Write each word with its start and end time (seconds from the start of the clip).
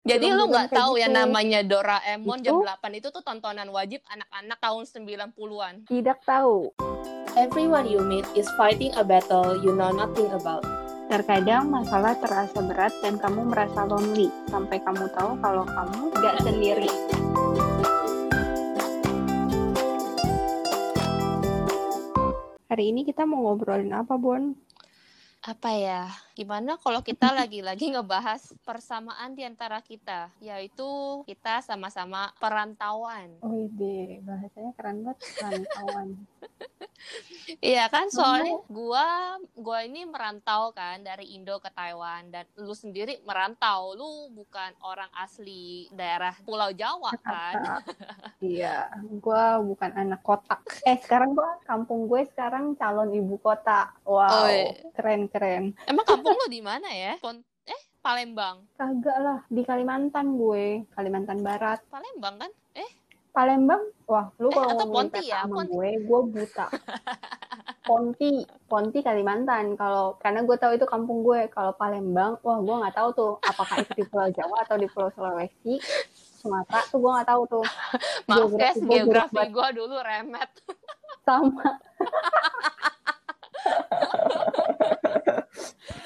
Jadi 0.00 0.32
lu 0.32 0.48
nggak 0.48 0.72
tahu 0.72 0.96
yang 0.96 1.12
gitu. 1.12 1.20
namanya 1.20 1.60
Doraemon 1.60 2.40
jam 2.40 2.56
Itu? 2.56 2.64
8 2.64 2.88
itu 2.96 3.08
tuh 3.12 3.20
tontonan 3.20 3.68
wajib 3.68 4.00
anak-anak 4.08 4.56
tahun 4.56 4.82
90-an. 4.88 5.74
Tidak 5.92 6.18
tahu. 6.24 6.72
Everyone 7.36 7.84
you 7.84 8.00
meet 8.00 8.24
is 8.32 8.48
fighting 8.56 8.96
a 8.96 9.04
battle 9.04 9.60
you 9.60 9.76
know 9.76 9.92
nothing 9.92 10.32
about. 10.32 10.64
Terkadang 11.12 11.68
masalah 11.68 12.16
terasa 12.16 12.64
berat 12.64 12.96
dan 13.04 13.20
kamu 13.20 13.52
merasa 13.52 13.84
lonely 13.84 14.32
sampai 14.48 14.80
kamu 14.80 15.04
tahu 15.12 15.36
kalau 15.44 15.68
kamu 15.68 16.02
gak 16.16 16.36
sendiri. 16.48 16.92
Hari 22.72 22.84
ini 22.88 23.04
kita 23.04 23.28
mau 23.28 23.52
ngobrolin 23.52 23.92
apa, 23.92 24.16
Bon? 24.16 24.56
Apa 25.40 25.72
ya? 25.72 26.04
Gimana 26.36 26.76
kalau 26.76 27.00
kita 27.00 27.32
lagi-lagi 27.32 27.88
ngebahas 27.96 28.52
persamaan 28.60 29.32
di 29.32 29.48
antara 29.48 29.80
kita, 29.80 30.28
yaitu 30.36 31.24
kita 31.24 31.64
sama-sama 31.64 32.28
perantauan. 32.36 33.40
Oh 33.40 33.56
ide, 33.56 34.20
bahasanya 34.20 34.72
keren 34.76 35.00
banget, 35.04 35.18
perantauan. 35.36 36.08
Iya 37.64 37.88
kan, 37.88 38.12
soalnya 38.12 38.60
gua 38.68 39.40
gua 39.56 39.82
ini 39.82 40.04
merantau 40.04 40.70
kan 40.76 41.00
dari 41.00 41.32
Indo 41.32 41.56
ke 41.58 41.72
Taiwan 41.72 42.28
dan 42.28 42.44
lu 42.60 42.76
sendiri 42.76 43.24
merantau, 43.24 43.96
lu 43.96 44.28
bukan 44.36 44.76
orang 44.84 45.08
asli 45.16 45.88
daerah 45.96 46.36
Pulau 46.44 46.70
Jawa 46.76 47.16
kan? 47.24 47.54
Iya, 48.40 48.88
gua 49.20 49.60
bukan 49.60 49.92
anak 49.96 50.24
kota. 50.24 50.60
Eh, 50.84 50.96
sekarang 51.00 51.36
gua 51.36 51.60
kampung 51.68 52.08
gue 52.08 52.24
sekarang 52.32 52.72
calon 52.76 53.12
ibu 53.12 53.36
kota. 53.36 53.92
Wow, 54.04 54.48
Oi. 54.48 54.80
Keren-keren. 55.30 55.64
Emang 55.86 56.02
kampung 56.02 56.34
lu 56.34 56.46
di 56.50 56.58
mana 56.60 56.90
ya? 56.90 57.14
Kon- 57.22 57.46
eh 57.64 57.80
Palembang. 58.02 58.66
Kagak 58.74 59.18
lah, 59.22 59.38
di 59.46 59.62
Kalimantan 59.62 60.34
gue, 60.34 60.82
Kalimantan 60.90 61.38
Barat. 61.40 61.78
Palembang 61.86 62.34
kan? 62.36 62.50
Eh 62.74 62.90
Palembang, 63.30 63.78
wah 64.10 64.26
lu 64.42 64.50
Eh, 64.50 64.52
kalau 64.52 64.68
atau 64.68 64.76
ngomongin 64.82 65.06
Ponti 65.06 65.22
ya, 65.30 65.46
sama 65.46 65.54
Ponti. 65.62 65.70
gue, 65.70 65.90
gue 66.02 66.20
buta. 66.26 66.66
Ponti, 67.86 68.30
Ponti 68.66 68.98
Kalimantan. 69.00 69.74
Kalau 69.74 70.18
karena 70.18 70.42
gue 70.42 70.56
tahu 70.58 70.74
itu 70.74 70.86
kampung 70.86 71.22
gue. 71.22 71.46
Kalau 71.46 71.70
Palembang, 71.74 72.42
wah 72.42 72.58
gue 72.58 72.74
nggak 72.74 72.94
tahu 72.94 73.08
tuh 73.14 73.32
apakah 73.46 73.78
itu 73.78 73.92
di 73.94 74.04
Pulau 74.06 74.30
Jawa 74.30 74.66
atau 74.66 74.76
di 74.76 74.86
Pulau 74.90 75.10
Sulawesi, 75.14 75.78
Sumatera 76.42 76.82
tuh 76.90 76.98
gue 76.98 77.10
nggak 77.10 77.28
tahu 77.28 77.42
tuh. 77.46 77.64
maaf 78.26 78.50
guys, 78.50 78.76
gue 78.78 78.94
geografi 78.98 79.46
gua 79.50 79.68
dulu 79.70 79.94
remet. 80.02 80.50
Sama. 81.22 81.70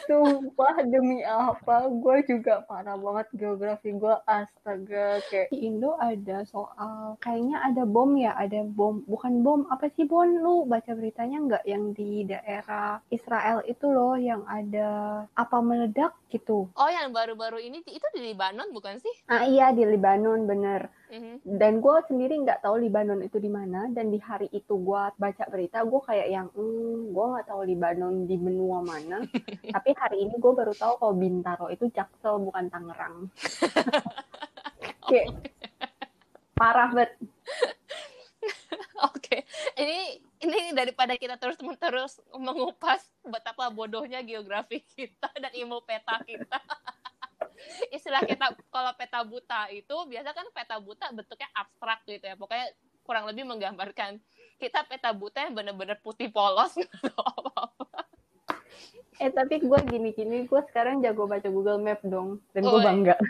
Sumpah 0.05 0.85
demi 0.85 1.25
apa, 1.25 1.89
gue 1.89 2.17
juga 2.29 2.61
parah 2.69 2.97
banget 2.97 3.27
geografi 3.41 3.97
gue 3.97 4.15
astaga 4.29 5.25
kayak 5.33 5.49
di 5.49 5.65
Indo 5.65 5.97
ada 5.97 6.45
soal 6.45 7.17
kayaknya 7.25 7.65
ada 7.65 7.89
bom 7.89 8.13
ya, 8.15 8.37
ada 8.37 8.63
bom 8.69 9.01
bukan 9.09 9.41
bom 9.41 9.65
apa 9.73 9.89
sih 9.97 10.05
Bon 10.05 10.29
lu 10.29 10.69
baca 10.69 10.93
beritanya 10.93 11.41
nggak 11.41 11.65
yang 11.65 11.97
di 11.97 12.29
daerah 12.29 13.01
Israel 13.09 13.65
itu 13.65 13.89
loh 13.89 14.15
yang 14.21 14.45
ada 14.45 15.25
apa 15.35 15.59
meledak 15.65 16.13
gitu. 16.29 16.69
Oh, 16.77 16.91
yang 16.93 17.11
baru-baru 17.11 17.65
ini 17.65 17.81
itu 17.83 18.07
di 18.13 18.21
Libanon 18.21 18.71
bukan 18.77 19.01
sih? 19.01 19.15
Ah 19.27 19.49
iya 19.49 19.73
di 19.73 19.89
Lebanon 19.89 20.45
bener. 20.45 20.93
Mhm. 21.15 21.47
dan 21.47 21.79
gue 21.79 21.97
sendiri 22.11 22.35
nggak 22.43 22.67
tahu 22.67 22.83
Libanon 22.83 23.23
itu 23.23 23.39
di 23.39 23.47
mana 23.47 23.87
dan 23.95 24.11
di 24.11 24.19
hari 24.19 24.51
itu 24.51 24.75
gue 24.75 25.03
baca 25.15 25.45
berita 25.47 25.87
gue 25.87 26.01
kayak 26.03 26.27
yang 26.27 26.51
hmm, 26.51 27.15
gue 27.15 27.27
nggak 27.31 27.47
tahu 27.47 27.63
Libanon 27.85 28.25
di 28.25 28.41
benua 28.41 28.81
mana 28.81 29.21
tapi 29.77 29.93
hari 29.93 30.25
ini 30.25 30.41
gue 30.41 30.53
baru 30.57 30.73
tahu 30.73 30.97
kalau 30.97 31.13
Bintaro 31.13 31.69
itu 31.69 31.85
Jaksel 31.93 32.41
bukan 32.41 32.73
Tangerang 32.73 33.29
kayak 35.13 35.53
parah 36.57 36.89
banget 36.97 37.13
Oke, 39.09 39.45
ini 39.81 40.21
ini 40.45 40.77
daripada 40.77 41.17
kita 41.17 41.41
terus-menerus 41.41 42.21
mengupas 42.37 43.05
betapa 43.25 43.73
bodohnya 43.73 44.21
geografi 44.21 44.85
kita 44.85 45.33
dan 45.41 45.49
ilmu 45.53 45.81
peta 45.85 46.21
kita. 46.25 46.61
Istilah 47.89 48.21
kita 48.29 48.53
kalau 48.69 48.93
peta 49.01 49.25
buta 49.25 49.73
itu 49.73 49.97
biasa 49.97 50.37
kan 50.37 50.45
peta 50.53 50.77
buta 50.77 51.09
bentuknya 51.17 51.49
abstrak 51.57 52.05
gitu 52.05 52.25
ya. 52.29 52.37
Pokoknya 52.37 52.69
kurang 53.01 53.25
lebih 53.29 53.49
menggambarkan 53.49 54.21
kita 54.57 54.85
peta 54.85 55.11
buta 55.11 55.43
yang 55.43 55.55
bener-bener 55.55 55.99
putih 55.99 56.29
polos 56.29 56.73
gitu 56.75 56.91
apa-apa. 57.11 58.07
eh 59.17 59.31
tapi 59.31 59.59
gue 59.59 59.79
gini-gini 59.85 60.43
gue 60.43 60.61
sekarang 60.65 60.99
jago 60.99 61.25
baca 61.25 61.47
Google 61.47 61.79
Map 61.79 62.03
dong 62.03 62.43
dan 62.51 62.63
gue 62.63 62.71
Oh, 62.71 62.79
iya. 62.79 62.87
bangga 62.87 63.17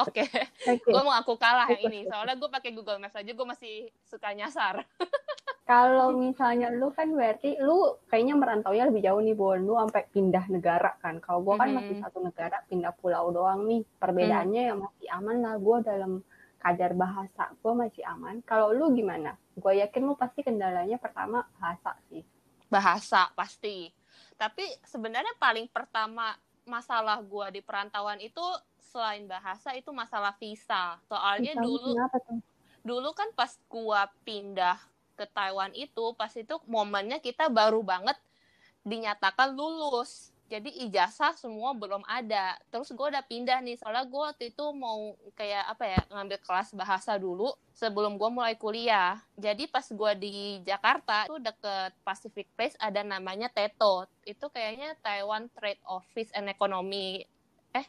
Oke, 0.00 0.24
oke 0.64 0.88
gue 0.88 1.02
mau 1.02 1.12
aku 1.12 1.36
kalah 1.36 1.68
yang 1.70 1.84
ini. 1.86 2.08
Soalnya 2.08 2.34
gue 2.34 2.48
pakai 2.48 2.72
Google 2.72 2.96
Maps 2.96 3.14
aja 3.14 3.28
gue 3.28 3.46
masih 3.46 3.74
suka 4.02 4.32
nyasar. 4.32 4.80
Kalau 5.62 6.10
misalnya 6.10 6.68
lu 6.68 6.90
kan 6.90 7.06
berarti 7.08 7.54
lu 7.56 7.78
kayaknya 8.06 8.34
merantaunya 8.34 8.84
lebih 8.84 8.98
jauh 9.00 9.20
nih 9.20 9.32
Bon, 9.32 9.54
lu 9.56 9.76
sampai 9.76 10.08
pindah 10.08 10.48
negara 10.48 10.96
kan. 10.98 11.16
Kalau 11.18 11.40
gua 11.40 11.54
kan 11.56 11.70
Mhm. 11.70 11.76
masih 11.78 11.96
satu 12.00 12.18
negara 12.18 12.64
pindah 12.66 12.90
pulau 12.92 13.30
doang 13.30 13.62
nih. 13.64 13.86
Perbedaannya 13.96 14.62
yang 14.64 14.78
masih 14.80 15.06
aman 15.08 15.36
lah 15.38 15.54
gua 15.56 15.78
dalam 15.80 16.24
kadar 16.62 16.94
bahasa 16.94 17.50
gua 17.58 17.74
masih 17.74 18.06
aman. 18.06 18.38
Kalau 18.46 18.70
lu 18.70 18.94
gimana? 18.94 19.34
Gua 19.58 19.74
yakin 19.74 20.06
lu 20.06 20.14
pasti 20.14 20.46
kendalanya 20.46 20.96
pertama 21.02 21.42
bahasa 21.58 21.98
sih. 22.06 22.22
bahasa 22.72 23.28
pasti. 23.36 23.92
Tapi 24.40 24.64
sebenarnya 24.88 25.36
paling 25.36 25.68
pertama 25.68 26.32
masalah 26.64 27.20
gua 27.20 27.52
di 27.52 27.60
perantauan 27.60 28.16
itu 28.22 28.40
selain 28.80 29.28
bahasa 29.28 29.76
itu 29.76 29.92
masalah 29.92 30.32
visa. 30.40 30.96
Soalnya 31.04 31.52
Misalnya 31.52 31.66
dulu 31.68 31.92
dulu 32.82 33.10
kan 33.12 33.28
pas 33.36 33.52
gua 33.68 34.08
pindah 34.24 34.80
ke 35.20 35.28
Taiwan 35.28 35.70
itu 35.76 36.16
pas 36.16 36.32
itu 36.32 36.56
momennya 36.64 37.20
kita 37.20 37.52
baru 37.52 37.84
banget 37.84 38.16
dinyatakan 38.82 39.52
lulus. 39.52 40.31
Jadi 40.52 40.68
ijazah 40.84 41.32
semua 41.32 41.72
belum 41.72 42.04
ada. 42.04 42.60
Terus 42.68 42.92
gue 42.92 43.06
udah 43.08 43.24
pindah 43.24 43.64
nih, 43.64 43.80
soalnya 43.80 44.04
gue 44.04 44.20
waktu 44.20 44.44
itu 44.52 44.64
mau 44.76 45.16
kayak 45.32 45.64
apa 45.64 45.84
ya 45.88 46.00
ngambil 46.12 46.44
kelas 46.44 46.76
bahasa 46.76 47.16
dulu 47.16 47.56
sebelum 47.72 48.20
gue 48.20 48.28
mulai 48.28 48.52
kuliah. 48.60 49.16
Jadi 49.32 49.64
pas 49.64 49.88
gue 49.88 50.12
di 50.20 50.60
Jakarta 50.60 51.24
itu 51.24 51.40
deket 51.40 51.96
Pacific 52.04 52.52
Place 52.52 52.76
ada 52.76 53.00
namanya 53.00 53.48
TETO. 53.48 54.04
Itu 54.28 54.52
kayaknya 54.52 54.92
Taiwan 55.00 55.48
Trade 55.56 55.80
Office 55.88 56.28
and 56.36 56.52
Economy. 56.52 57.24
Eh, 57.72 57.88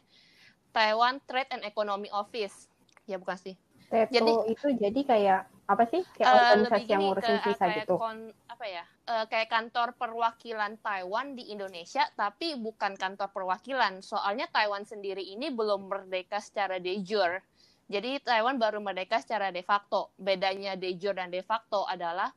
Taiwan 0.72 1.20
Trade 1.28 1.60
and 1.60 1.68
Economy 1.68 2.08
Office. 2.16 2.72
Ya 3.04 3.20
bukan 3.20 3.36
sih. 3.36 3.60
Teto 3.92 4.08
Jadi- 4.08 4.56
itu 4.56 4.66
jadi 4.80 5.00
kayak 5.04 5.53
apa 5.64 5.84
sih? 5.88 6.04
Kayak 6.16 6.28
Eh, 6.28 6.36
organisasi 6.36 6.68
lebih 6.76 6.84
yang 6.92 7.02
ngurusin 7.08 7.36
ke, 7.40 7.44
visa 7.48 7.64
kayak 7.64 7.78
gitu. 7.84 7.94
kon- 7.96 8.34
apa 8.48 8.64
ya? 8.68 8.84
Eh, 9.08 9.24
kayak 9.32 9.48
kantor 9.48 9.88
perwakilan 9.96 10.72
Taiwan 10.80 11.26
di 11.32 11.44
Indonesia 11.48 12.04
tapi 12.12 12.56
bukan 12.56 12.92
kantor 13.00 13.28
perwakilan. 13.32 14.04
Soalnya 14.04 14.46
Taiwan 14.52 14.84
sendiri 14.84 15.24
ini 15.24 15.48
belum 15.48 15.88
merdeka 15.88 16.40
secara 16.40 16.76
de 16.76 17.00
jure. 17.00 17.40
Jadi 17.88 18.16
Taiwan 18.20 18.56
baru 18.56 18.80
merdeka 18.80 19.20
secara 19.20 19.48
de 19.52 19.64
facto. 19.64 20.12
Bedanya 20.20 20.76
de 20.76 20.92
jure 20.96 21.16
dan 21.16 21.32
de 21.32 21.40
facto 21.40 21.84
adalah 21.88 22.32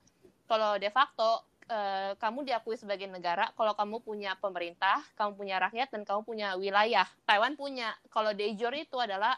kalau 0.47 0.79
de 0.79 0.87
facto 0.87 1.43
eh, 1.67 2.15
kamu 2.15 2.47
diakui 2.47 2.79
sebagai 2.79 3.11
negara 3.11 3.51
kalau 3.59 3.75
kamu 3.75 3.99
punya 3.99 4.39
pemerintah 4.39 5.03
kamu 5.19 5.35
punya 5.35 5.55
rakyat 5.59 5.91
dan 5.91 6.07
kamu 6.07 6.23
punya 6.23 6.47
wilayah. 6.55 7.07
Taiwan 7.27 7.59
punya. 7.59 7.91
Kalau 8.07 8.31
de 8.31 8.55
jure 8.55 8.87
itu 8.87 8.95
adalah 8.99 9.35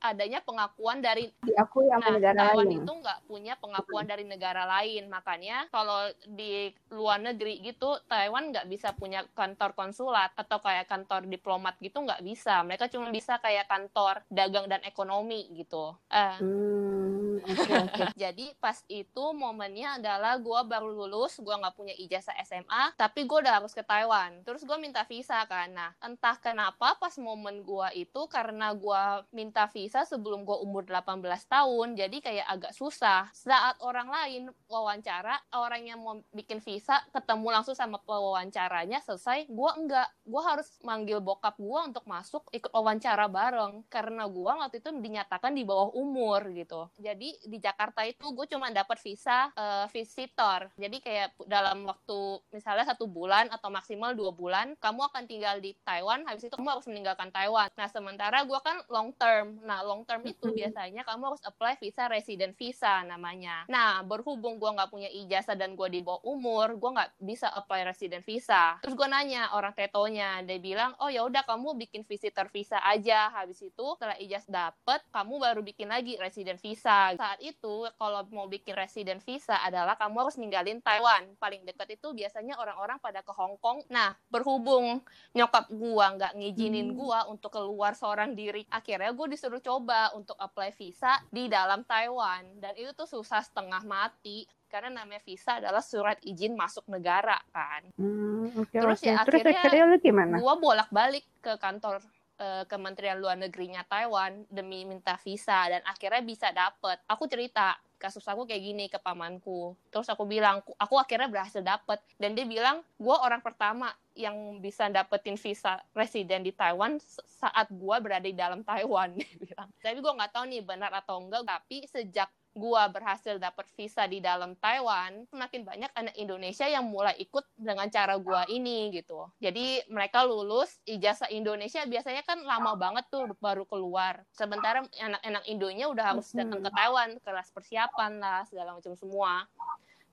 adanya 0.00 0.40
pengakuan 0.40 0.98
dari 0.98 1.30
Diakui 1.40 1.86
sama 1.86 2.00
Nah, 2.04 2.14
negara 2.14 2.40
Taiwan 2.46 2.66
lain. 2.66 2.78
itu 2.80 2.92
nggak 2.94 3.18
punya 3.24 3.54
pengakuan 3.54 4.06
dari 4.06 4.24
negara 4.24 4.62
lain. 4.64 5.06
Makanya 5.06 5.68
kalau 5.68 6.00
di 6.24 6.52
luar 6.88 7.18
negeri 7.18 7.60
gitu, 7.60 7.98
Taiwan 8.04 8.50
nggak 8.50 8.66
bisa 8.66 8.92
punya 8.92 9.26
kantor 9.32 9.72
konsulat 9.72 10.32
atau 10.34 10.58
kayak 10.58 10.86
kantor 10.86 11.24
diplomat 11.24 11.76
gitu 11.78 11.98
nggak 11.98 12.20
bisa. 12.20 12.62
Mereka 12.62 12.88
cuma 12.88 13.08
bisa 13.08 13.36
kayak 13.36 13.66
kantor 13.66 14.22
dagang 14.28 14.66
dan 14.66 14.80
ekonomi 14.82 15.50
gitu. 15.52 15.92
Eh, 16.08 16.36
Hmm, 16.38 17.38
oke 17.40 17.72
oke. 17.84 18.04
jadi 18.18 18.54
pas 18.56 18.78
itu 18.86 19.24
momennya 19.32 19.98
adalah 19.98 20.36
gue 20.36 20.60
baru 20.64 20.88
lulus, 20.88 21.38
gue 21.38 21.50
nggak 21.50 21.74
punya 21.74 21.94
ijazah 21.94 22.34
SMA, 22.40 22.94
tapi 22.94 23.24
gue 23.24 23.38
udah 23.38 23.58
harus 23.58 23.70
ke 23.70 23.82
Taiwan. 23.82 24.42
Terus 24.42 24.62
gue 24.62 24.76
minta 24.76 25.02
visa 25.02 25.42
kan. 25.44 25.68
Nah, 25.68 25.90
entah 26.00 26.36
kenapa 26.36 26.94
pas 26.94 27.14
momen 27.16 27.60
gue 27.60 27.88
itu 27.98 28.20
karena 28.26 28.72
gue 28.72 29.02
minta 29.30 29.66
visa 29.66 29.97
sebelum 30.04 30.44
gue 30.44 30.58
umur 30.60 30.84
18 30.86 31.22
tahun, 31.48 31.88
jadi 31.96 32.16
kayak 32.18 32.46
agak 32.46 32.72
susah. 32.74 33.30
Saat 33.32 33.80
orang 33.80 34.10
lain 34.10 34.42
wawancara, 34.68 35.38
orang 35.54 35.86
yang 35.86 35.98
mau 36.02 36.20
bikin 36.34 36.60
visa 36.62 37.00
ketemu 37.10 37.48
langsung 37.54 37.74
sama 37.74 37.98
pewawancaranya 38.02 39.00
selesai, 39.02 39.48
gue 39.48 39.70
enggak. 39.78 40.08
Gue 40.28 40.42
harus 40.44 40.68
manggil 40.84 41.18
bokap 41.24 41.56
gue 41.56 41.80
untuk 41.88 42.04
masuk 42.04 42.44
ikut 42.52 42.70
wawancara 42.70 43.26
bareng 43.26 43.86
karena 43.88 44.28
gue 44.28 44.52
waktu 44.52 44.78
itu 44.82 44.90
dinyatakan 44.92 45.56
di 45.56 45.62
bawah 45.64 45.94
umur 45.96 46.44
gitu. 46.52 46.90
Jadi 47.00 47.38
di 47.48 47.58
Jakarta 47.58 48.04
itu 48.04 48.28
gue 48.34 48.46
cuma 48.50 48.68
dapat 48.68 49.00
visa 49.00 49.48
uh, 49.54 49.86
visitor. 49.88 50.68
Jadi 50.76 51.00
kayak 51.00 51.38
dalam 51.48 51.88
waktu 51.88 52.42
misalnya 52.52 52.84
satu 52.88 53.08
bulan 53.08 53.48
atau 53.48 53.72
maksimal 53.72 54.12
dua 54.12 54.34
bulan, 54.34 54.76
kamu 54.76 55.00
akan 55.08 55.24
tinggal 55.24 55.56
di 55.58 55.72
Taiwan. 55.82 56.26
Habis 56.28 56.48
itu 56.48 56.54
kamu 56.54 56.78
harus 56.78 56.86
meninggalkan 56.90 57.32
Taiwan. 57.32 57.68
Nah 57.78 57.88
sementara 57.88 58.44
gue 58.44 58.60
kan 58.60 58.82
long 58.92 59.10
term. 59.16 59.60
Nah 59.64 59.77
long 59.82 60.02
term 60.08 60.24
itu 60.26 60.50
biasanya 60.50 61.02
kamu 61.06 61.34
harus 61.34 61.42
apply 61.46 61.78
visa 61.78 62.06
resident 62.10 62.54
visa 62.54 63.02
namanya. 63.04 63.66
Nah 63.70 64.02
berhubung 64.02 64.58
gue 64.58 64.70
nggak 64.70 64.90
punya 64.90 65.10
ijazah 65.10 65.54
dan 65.54 65.74
gue 65.78 65.88
di 65.90 66.00
bawah 66.02 66.22
umur, 66.26 66.74
gue 66.76 66.90
nggak 66.94 67.10
bisa 67.20 67.50
apply 67.52 67.86
resident 67.86 68.22
visa. 68.22 68.78
Terus 68.82 68.94
gue 68.94 69.08
nanya 69.08 69.54
orang 69.54 69.74
tetonya, 69.74 70.42
dia 70.42 70.58
bilang, 70.58 70.94
oh 71.02 71.10
ya 71.10 71.24
udah 71.24 71.42
kamu 71.46 71.78
bikin 71.86 72.02
visitor 72.04 72.50
visa 72.50 72.80
aja. 72.82 73.30
Habis 73.32 73.62
itu 73.62 73.86
setelah 73.94 74.18
ijazah 74.18 74.50
dapet, 74.50 75.00
kamu 75.10 75.34
baru 75.38 75.60
bikin 75.62 75.88
lagi 75.90 76.18
resident 76.18 76.58
visa. 76.58 77.14
Saat 77.14 77.40
itu 77.42 77.86
kalau 77.96 78.24
mau 78.34 78.46
bikin 78.50 78.74
resident 78.74 79.22
visa 79.22 79.58
adalah 79.62 79.94
kamu 79.94 80.26
harus 80.26 80.36
ninggalin 80.36 80.80
Taiwan. 80.82 81.36
Paling 81.38 81.66
dekat 81.66 81.98
itu 81.98 82.12
biasanya 82.12 82.58
orang-orang 82.58 82.98
pada 82.98 83.20
ke 83.22 83.32
Hong 83.34 83.56
Kong. 83.60 83.84
Nah, 83.92 84.14
berhubung 84.28 85.00
nyokap 85.32 85.70
gua 85.72 86.14
nggak 86.16 86.32
ngizinin 86.38 86.92
hmm. 86.92 86.96
gua 86.96 87.18
untuk 87.28 87.52
keluar 87.54 87.94
seorang 87.94 88.32
diri, 88.32 88.64
akhirnya 88.72 89.10
gua 89.12 89.26
disuruh 89.28 89.60
coba 89.68 90.16
untuk 90.16 90.32
apply 90.40 90.72
visa 90.72 91.20
di 91.28 91.52
dalam 91.52 91.84
Taiwan. 91.84 92.56
Dan 92.56 92.72
itu 92.80 92.96
tuh 92.96 93.04
susah 93.04 93.44
setengah 93.44 93.84
mati 93.84 94.48
karena 94.72 94.88
namanya 95.04 95.20
visa 95.20 95.60
adalah 95.60 95.84
surat 95.84 96.16
izin 96.24 96.56
masuk 96.56 96.88
negara 96.88 97.36
kan. 97.52 97.84
Hmm, 98.00 98.48
okay, 98.64 98.80
Terus 98.80 99.00
okay. 99.04 99.12
ya 99.12 99.16
Terus 99.28 99.40
akhirnya, 99.44 99.60
akhirnya 99.60 99.98
gimana? 100.00 100.34
gua 100.40 100.56
bolak-balik 100.56 101.24
ke 101.44 101.60
kantor 101.60 102.00
uh, 102.40 102.64
Kementerian 102.64 103.20
Luar 103.20 103.36
Negerinya 103.36 103.84
Taiwan 103.84 104.48
demi 104.48 104.88
minta 104.88 105.20
visa 105.20 105.68
dan 105.68 105.84
akhirnya 105.84 106.24
bisa 106.24 106.48
dapet. 106.52 106.96
Aku 107.04 107.28
cerita 107.28 107.76
kasus 107.98 108.24
aku 108.24 108.46
kayak 108.46 108.62
gini 108.62 108.84
ke 108.86 108.96
pamanku. 109.02 109.74
Terus 109.90 110.06
aku 110.08 110.24
bilang, 110.24 110.62
aku 110.78 110.94
akhirnya 110.96 111.26
berhasil 111.26 111.60
dapet. 111.60 111.98
Dan 112.16 112.38
dia 112.38 112.46
bilang, 112.46 112.80
gue 112.96 113.16
orang 113.18 113.42
pertama 113.42 113.90
yang 114.14 114.62
bisa 114.62 114.86
dapetin 114.90 115.34
visa 115.38 115.82
residen 115.94 116.46
di 116.46 116.54
Taiwan 116.54 116.98
saat 117.26 117.70
gue 117.70 117.96
berada 117.98 118.24
di 118.24 118.34
dalam 118.34 118.62
Taiwan. 118.62 119.14
Dia 119.18 119.30
bilang. 119.38 119.68
Tapi 119.78 119.98
gue 119.98 120.12
nggak 120.18 120.32
tahu 120.34 120.44
nih 120.50 120.62
benar 120.62 120.90
atau 120.94 121.22
enggak. 121.22 121.46
Tapi 121.46 121.86
sejak 121.86 122.30
gua 122.56 122.90
berhasil 122.90 123.36
dapat 123.36 123.70
visa 123.78 124.04
di 124.10 124.18
dalam 124.18 124.56
Taiwan, 124.58 125.24
semakin 125.30 125.62
banyak 125.62 125.90
anak 125.94 126.14
Indonesia 126.18 126.66
yang 126.66 126.88
mulai 126.88 127.14
ikut 127.20 127.44
dengan 127.54 127.86
cara 127.92 128.18
gua 128.18 128.42
ini 128.50 128.90
gitu. 128.92 129.30
Jadi 129.38 129.86
mereka 129.92 130.24
lulus 130.26 130.80
ijazah 130.88 131.30
Indonesia 131.30 131.84
biasanya 131.86 132.26
kan 132.26 132.40
lama 132.42 132.74
banget 132.74 133.06
tuh 133.12 133.30
baru 133.38 133.62
keluar. 133.68 134.26
Sementara 134.34 134.82
anak-anak 134.84 135.44
Indonya 135.46 135.86
udah 135.86 136.04
harus 136.14 136.34
datang 136.34 136.64
ke 136.64 136.70
Taiwan, 136.72 137.10
kelas 137.22 137.48
persiapan 137.54 138.12
lah 138.18 138.42
segala 138.48 138.74
macam 138.74 138.92
semua. 138.98 139.46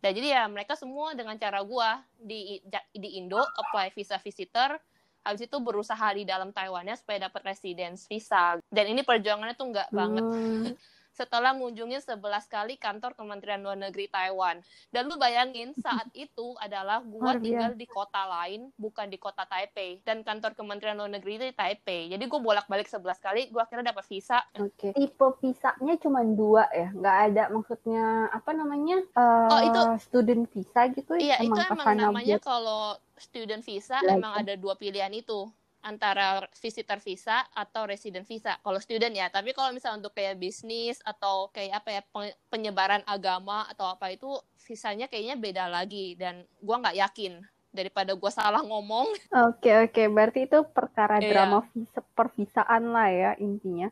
Dan 0.04 0.14
jadi 0.14 0.38
ya 0.38 0.44
mereka 0.46 0.78
semua 0.78 1.18
dengan 1.18 1.34
cara 1.42 1.66
gua 1.66 2.04
di 2.20 2.62
di 2.94 3.10
Indo 3.18 3.42
apply 3.42 3.90
visa 3.96 4.22
visitor 4.22 4.78
habis 5.26 5.50
itu 5.50 5.58
berusaha 5.58 6.14
di 6.14 6.22
dalam 6.22 6.54
Taiwannya 6.54 6.94
supaya 7.02 7.26
dapat 7.26 7.42
residence 7.58 8.06
visa. 8.06 8.62
Dan 8.70 8.94
ini 8.94 9.02
perjuangannya 9.02 9.58
tuh 9.58 9.74
nggak 9.74 9.90
banget. 9.90 10.22
Hmm 10.22 10.78
setelah 11.16 11.56
mengunjungi 11.56 12.04
11 12.04 12.20
kali 12.52 12.76
kantor 12.76 13.16
Kementerian 13.16 13.64
Luar 13.64 13.80
Negeri 13.80 14.12
Taiwan. 14.12 14.60
Dan 14.92 15.08
lu 15.08 15.16
bayangin 15.16 15.72
saat 15.84 16.12
itu 16.12 16.54
adalah 16.60 17.00
gua 17.00 17.40
tinggal 17.40 17.72
di 17.74 17.88
kota 17.88 18.28
lain, 18.28 18.70
bukan 18.76 19.08
di 19.08 19.16
kota 19.16 19.48
Taipei. 19.48 20.04
Dan 20.04 20.28
kantor 20.28 20.54
Kementerian 20.60 21.00
Luar 21.00 21.08
Negeri 21.08 21.40
itu 21.40 21.46
di 21.48 21.56
Taipei. 21.56 22.12
Jadi 22.12 22.24
gue 22.28 22.40
bolak-balik 22.44 22.92
11 22.92 23.16
kali, 23.24 23.42
gue 23.48 23.62
akhirnya 23.64 23.96
dapat 23.96 24.06
visa. 24.12 24.44
Oke. 24.60 24.92
Okay. 24.92 24.92
Tipe 24.92 25.28
visanya 25.40 25.96
cuma 26.04 26.20
dua 26.28 26.68
ya? 26.76 26.92
Nggak 26.92 27.18
ada 27.32 27.44
maksudnya, 27.50 28.28
apa 28.36 28.52
namanya? 28.52 29.00
Uh, 29.16 29.48
oh, 29.48 29.62
itu 29.64 29.82
student 30.04 30.44
visa 30.52 30.82
gitu? 30.92 31.16
Iya, 31.16 31.40
emang 31.40 31.64
itu 31.64 31.72
emang 31.72 31.96
namanya 31.96 32.38
kalau 32.44 33.00
student 33.16 33.64
visa, 33.64 34.04
Lagi. 34.04 34.20
emang 34.20 34.34
ada 34.36 34.54
dua 34.60 34.76
pilihan 34.76 35.12
itu 35.16 35.48
antara 35.86 36.42
visitor 36.58 36.98
visa 36.98 37.46
atau 37.54 37.86
resident 37.86 38.26
visa 38.26 38.58
kalau 38.66 38.82
student 38.82 39.14
ya 39.14 39.30
tapi 39.30 39.54
kalau 39.54 39.70
misalnya 39.70 40.02
untuk 40.02 40.18
kayak 40.18 40.42
bisnis 40.42 40.98
atau 41.06 41.54
kayak 41.54 41.86
apa 41.86 41.90
ya 41.94 42.02
penyebaran 42.50 43.06
agama 43.06 43.70
atau 43.70 43.86
apa 43.86 44.10
itu 44.10 44.34
visanya 44.66 45.06
kayaknya 45.06 45.38
beda 45.38 45.70
lagi 45.70 46.18
dan 46.18 46.42
gua 46.58 46.82
nggak 46.82 46.98
yakin 46.98 47.46
daripada 47.76 48.16
gue 48.16 48.32
salah 48.32 48.64
ngomong. 48.64 49.12
Oke 49.36 49.68
okay, 49.68 49.76
oke, 49.84 49.92
okay. 49.92 50.06
berarti 50.08 50.48
itu 50.48 50.64
perkara 50.72 51.20
yeah. 51.20 51.28
drama 51.28 51.60
visa 51.76 52.00
pervisaan 52.16 52.96
lah 52.96 53.12
ya 53.12 53.32
intinya 53.36 53.92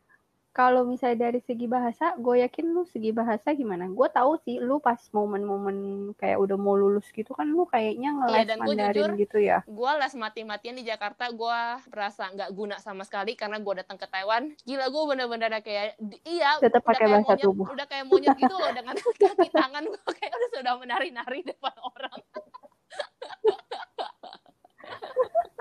kalau 0.54 0.86
misalnya 0.86 1.34
dari 1.34 1.42
segi 1.42 1.66
bahasa, 1.66 2.14
gue 2.14 2.46
yakin 2.46 2.78
lu 2.78 2.86
segi 2.86 3.10
bahasa 3.10 3.58
gimana? 3.58 3.90
Gue 3.90 4.06
tahu 4.14 4.38
sih 4.46 4.62
lu 4.62 4.78
pas 4.78 5.02
momen-momen 5.10 6.14
kayak 6.14 6.38
udah 6.38 6.58
mau 6.62 6.78
lulus 6.78 7.10
gitu 7.10 7.34
kan 7.34 7.50
lu 7.50 7.66
kayaknya 7.66 8.14
ngeles 8.14 8.46
iya, 8.46 8.56
Mandarin 8.62 8.94
jujur, 8.94 9.10
gitu 9.18 9.38
ya. 9.42 9.66
Gue 9.66 9.92
les 9.98 10.14
mati-matian 10.14 10.78
di 10.78 10.86
Jakarta, 10.86 11.34
gue 11.34 11.60
merasa 11.90 12.30
nggak 12.30 12.54
guna 12.54 12.78
sama 12.78 13.02
sekali 13.02 13.34
karena 13.34 13.58
gue 13.58 13.74
datang 13.82 13.98
ke 13.98 14.06
Taiwan. 14.06 14.54
Gila 14.62 14.94
gue 14.94 15.04
bener-bener 15.10 15.50
kayak 15.66 15.98
iya. 16.22 16.62
Tetap 16.62 16.86
pakai 16.86 17.10
bahasa 17.10 17.34
monyet, 17.34 17.46
tubuh. 17.50 17.74
Udah 17.74 17.90
kayak 17.90 18.06
monyet 18.06 18.38
gitu 18.38 18.54
loh 18.54 18.70
dengan 18.78 18.94
kaki 19.26 19.50
tangan 19.50 19.90
gue 19.90 20.06
kayak 20.22 20.38
udah 20.38 20.50
sudah 20.54 20.74
menari-nari 20.78 21.42
depan 21.42 21.74
orang. 21.82 22.22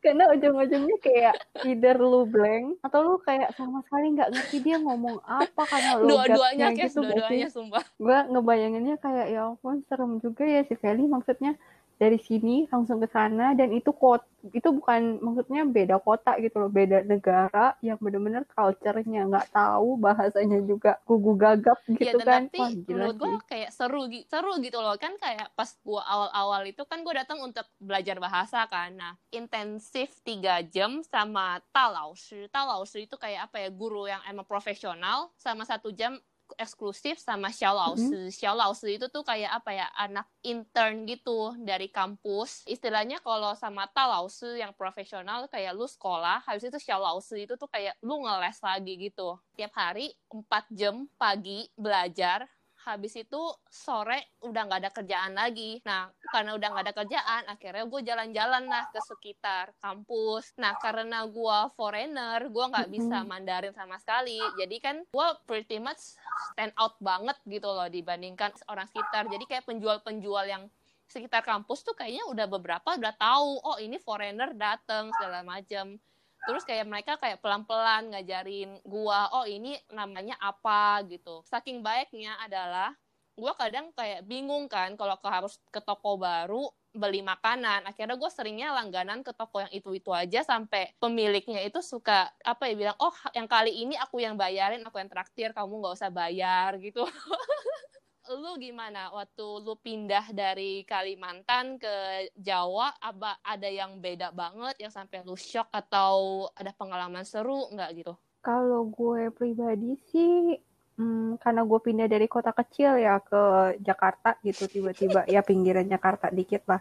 karena 0.00 0.24
ujung-ujungnya 0.32 0.96
kayak 1.04 1.34
either 1.68 1.96
lu 2.00 2.24
blank 2.24 2.80
atau 2.80 2.98
lu 3.04 3.14
kayak 3.20 3.52
sama 3.54 3.84
sekali 3.84 4.16
nggak 4.16 4.30
ngerti 4.32 4.56
dia 4.64 4.76
ngomong 4.80 5.20
apa 5.24 5.62
karena 5.68 5.90
lu 6.00 6.08
dua-duanya 6.08 6.66
gitu 6.72 7.04
dua-duanya 7.04 7.48
sumpah. 7.52 7.84
Gue 8.00 8.18
ngebayanginnya 8.32 8.96
kayak 9.00 9.26
ya 9.32 9.50
ampun 9.50 9.84
serem 9.86 10.20
juga 10.24 10.44
ya 10.48 10.64
si 10.64 10.74
Feli 10.76 11.04
maksudnya 11.04 11.56
dari 12.00 12.16
sini 12.16 12.64
langsung 12.72 12.96
ke 12.96 13.12
sana 13.12 13.52
dan 13.52 13.68
itu 13.76 13.92
kot 13.92 14.24
itu 14.40 14.72
bukan 14.72 15.20
maksudnya 15.20 15.68
beda 15.68 16.00
kota 16.00 16.32
gitu 16.40 16.64
loh 16.64 16.72
beda 16.72 17.04
negara 17.04 17.76
yang 17.84 18.00
benar-benar 18.00 18.48
culture-nya 18.48 19.28
nggak 19.28 19.52
tahu 19.52 20.00
bahasanya 20.00 20.64
juga 20.64 20.96
gugu 21.04 21.36
gagap 21.36 21.76
iya, 21.92 22.16
gitu 22.16 22.16
ya, 22.16 22.24
kan. 22.24 22.48
tapi 22.48 22.58
Wah, 22.64 22.72
menurut 22.72 23.16
gue 23.20 23.32
kayak 23.44 23.70
seru 23.76 24.08
seru 24.24 24.52
gitu 24.64 24.80
loh 24.80 24.96
kan 24.96 25.12
kayak 25.20 25.52
pas 25.52 25.68
gue 25.68 26.00
awal-awal 26.00 26.64
itu 26.64 26.80
kan 26.88 27.04
gue 27.04 27.12
datang 27.12 27.44
untuk 27.44 27.68
belajar 27.76 28.16
bahasa 28.16 28.64
kan. 28.64 28.96
Nah 28.96 29.12
intensif 29.28 30.24
tiga 30.24 30.64
jam 30.64 31.04
sama 31.04 31.60
talaushi 31.68 32.48
talaushi 32.48 33.04
itu 33.04 33.20
kayak 33.20 33.52
apa 33.52 33.60
ya 33.60 33.68
guru 33.68 34.08
yang 34.08 34.24
emang 34.24 34.48
profesional 34.48 35.28
sama 35.36 35.68
satu 35.68 35.92
jam 35.92 36.16
eksklusif 36.58 37.18
sama 37.20 37.50
Xiao 37.50 37.74
Lao 37.76 37.92
Mm-hmm. 38.00 38.30
Xiao 38.32 38.54
Lao 38.54 38.72
itu 38.86 39.06
tuh 39.10 39.26
kayak 39.26 39.50
apa 39.60 39.70
ya 39.74 39.86
anak 39.98 40.26
intern 40.46 41.04
gitu 41.04 41.52
dari 41.58 41.90
kampus. 41.90 42.64
Istilahnya 42.64 43.18
kalau 43.20 43.52
sama 43.58 43.90
Ta 43.90 44.06
Lao 44.06 44.26
yang 44.56 44.72
profesional 44.72 45.50
kayak 45.50 45.74
lu 45.74 45.84
sekolah, 45.84 46.46
habis 46.46 46.66
itu 46.70 46.78
Xiao 46.78 47.02
Lao 47.02 47.18
itu 47.18 47.54
tuh 47.58 47.68
kayak 47.68 47.98
lu 48.00 48.22
ngeles 48.22 48.58
lagi 48.62 48.94
gitu. 48.96 49.36
Tiap 49.58 49.72
hari 49.74 50.14
4 50.30 50.70
jam 50.72 51.04
pagi 51.18 51.66
belajar, 51.74 52.46
habis 52.90 53.14
itu 53.14 53.42
sore 53.70 54.34
udah 54.42 54.62
nggak 54.66 54.80
ada 54.82 54.90
kerjaan 54.90 55.32
lagi. 55.38 55.78
Nah, 55.86 56.10
karena 56.34 56.58
udah 56.58 56.68
nggak 56.74 56.84
ada 56.90 56.94
kerjaan, 56.94 57.42
akhirnya 57.46 57.84
gue 57.86 58.00
jalan-jalan 58.02 58.64
lah 58.66 58.84
ke 58.90 59.00
sekitar 59.00 59.70
kampus. 59.78 60.52
Nah, 60.58 60.74
karena 60.82 61.22
gue 61.30 61.58
foreigner, 61.78 62.50
gue 62.50 62.64
nggak 62.66 62.88
bisa 62.90 63.22
Mandarin 63.22 63.72
sama 63.72 63.96
sekali. 64.02 64.42
Jadi 64.58 64.76
kan 64.82 64.96
gue 65.06 65.28
pretty 65.46 65.78
much 65.78 66.18
stand 66.50 66.74
out 66.74 66.98
banget 66.98 67.38
gitu 67.46 67.70
loh 67.70 67.86
dibandingkan 67.86 68.50
orang 68.66 68.90
sekitar. 68.90 69.30
Jadi 69.30 69.44
kayak 69.46 69.64
penjual-penjual 69.70 70.44
yang 70.50 70.66
sekitar 71.10 71.42
kampus 71.42 71.82
tuh 71.82 71.98
kayaknya 71.98 72.22
udah 72.30 72.46
beberapa 72.46 72.94
udah 72.94 73.14
tahu 73.18 73.58
oh 73.66 73.78
ini 73.82 73.98
foreigner 73.98 74.54
dateng 74.54 75.10
segala 75.18 75.42
macam 75.42 75.98
terus 76.46 76.62
kayak 76.64 76.86
mereka 76.88 77.12
kayak 77.20 77.40
pelan-pelan 77.44 78.12
ngajarin 78.12 78.80
gua 78.84 79.28
oh 79.34 79.44
ini 79.44 79.76
namanya 79.92 80.36
apa? 80.40 81.02
gitu. 81.08 81.44
Saking 81.48 81.84
baiknya 81.84 82.36
adalah 82.40 82.92
gua 83.36 83.52
kadang 83.56 83.92
kayak 83.96 84.24
bingung 84.28 84.68
kan 84.68 84.96
kalau 85.00 85.16
harus 85.24 85.56
ke 85.72 85.80
toko 85.80 86.16
baru 86.20 86.68
beli 86.90 87.22
makanan. 87.22 87.86
Akhirnya 87.86 88.18
gue 88.18 88.30
seringnya 88.30 88.74
langganan 88.74 89.22
ke 89.22 89.30
toko 89.30 89.62
yang 89.62 89.70
itu 89.70 89.94
itu 89.94 90.10
aja 90.10 90.42
sampai 90.42 90.90
pemiliknya 90.98 91.62
itu 91.62 91.78
suka 91.78 92.34
apa 92.42 92.66
ya 92.66 92.74
bilang 92.74 92.98
oh 92.98 93.14
yang 93.30 93.46
kali 93.46 93.70
ini 93.86 93.94
aku 93.94 94.18
yang 94.18 94.34
bayarin 94.34 94.82
aku 94.82 94.98
yang 94.98 95.10
traktir 95.10 95.54
kamu 95.54 95.70
nggak 95.78 95.94
usah 95.94 96.10
bayar 96.10 96.74
gitu 96.82 97.06
lu 98.38 98.54
gimana 98.62 99.10
waktu 99.10 99.46
lu 99.66 99.74
pindah 99.80 100.30
dari 100.30 100.86
Kalimantan 100.86 101.80
ke 101.82 101.94
Jawa 102.38 102.94
apa 103.02 103.42
ada 103.42 103.66
yang 103.66 103.98
beda 103.98 104.30
banget 104.30 104.78
yang 104.78 104.92
sampai 104.94 105.26
lu 105.26 105.34
shock 105.34 105.66
atau 105.74 106.46
ada 106.54 106.70
pengalaman 106.74 107.26
seru 107.26 107.66
nggak 107.74 107.90
gitu? 107.98 108.14
Kalau 108.40 108.86
gue 108.86 109.34
pribadi 109.34 109.98
sih 110.14 110.54
hmm, 111.00 111.42
karena 111.42 111.66
gue 111.66 111.80
pindah 111.82 112.06
dari 112.06 112.30
kota 112.30 112.54
kecil 112.54 113.02
ya 113.02 113.18
ke 113.18 113.76
Jakarta 113.82 114.38
gitu 114.46 114.70
tiba-tiba 114.70 115.26
ya 115.26 115.42
pinggiran 115.42 115.90
Jakarta 115.90 116.30
dikit 116.30 116.62
lah. 116.70 116.80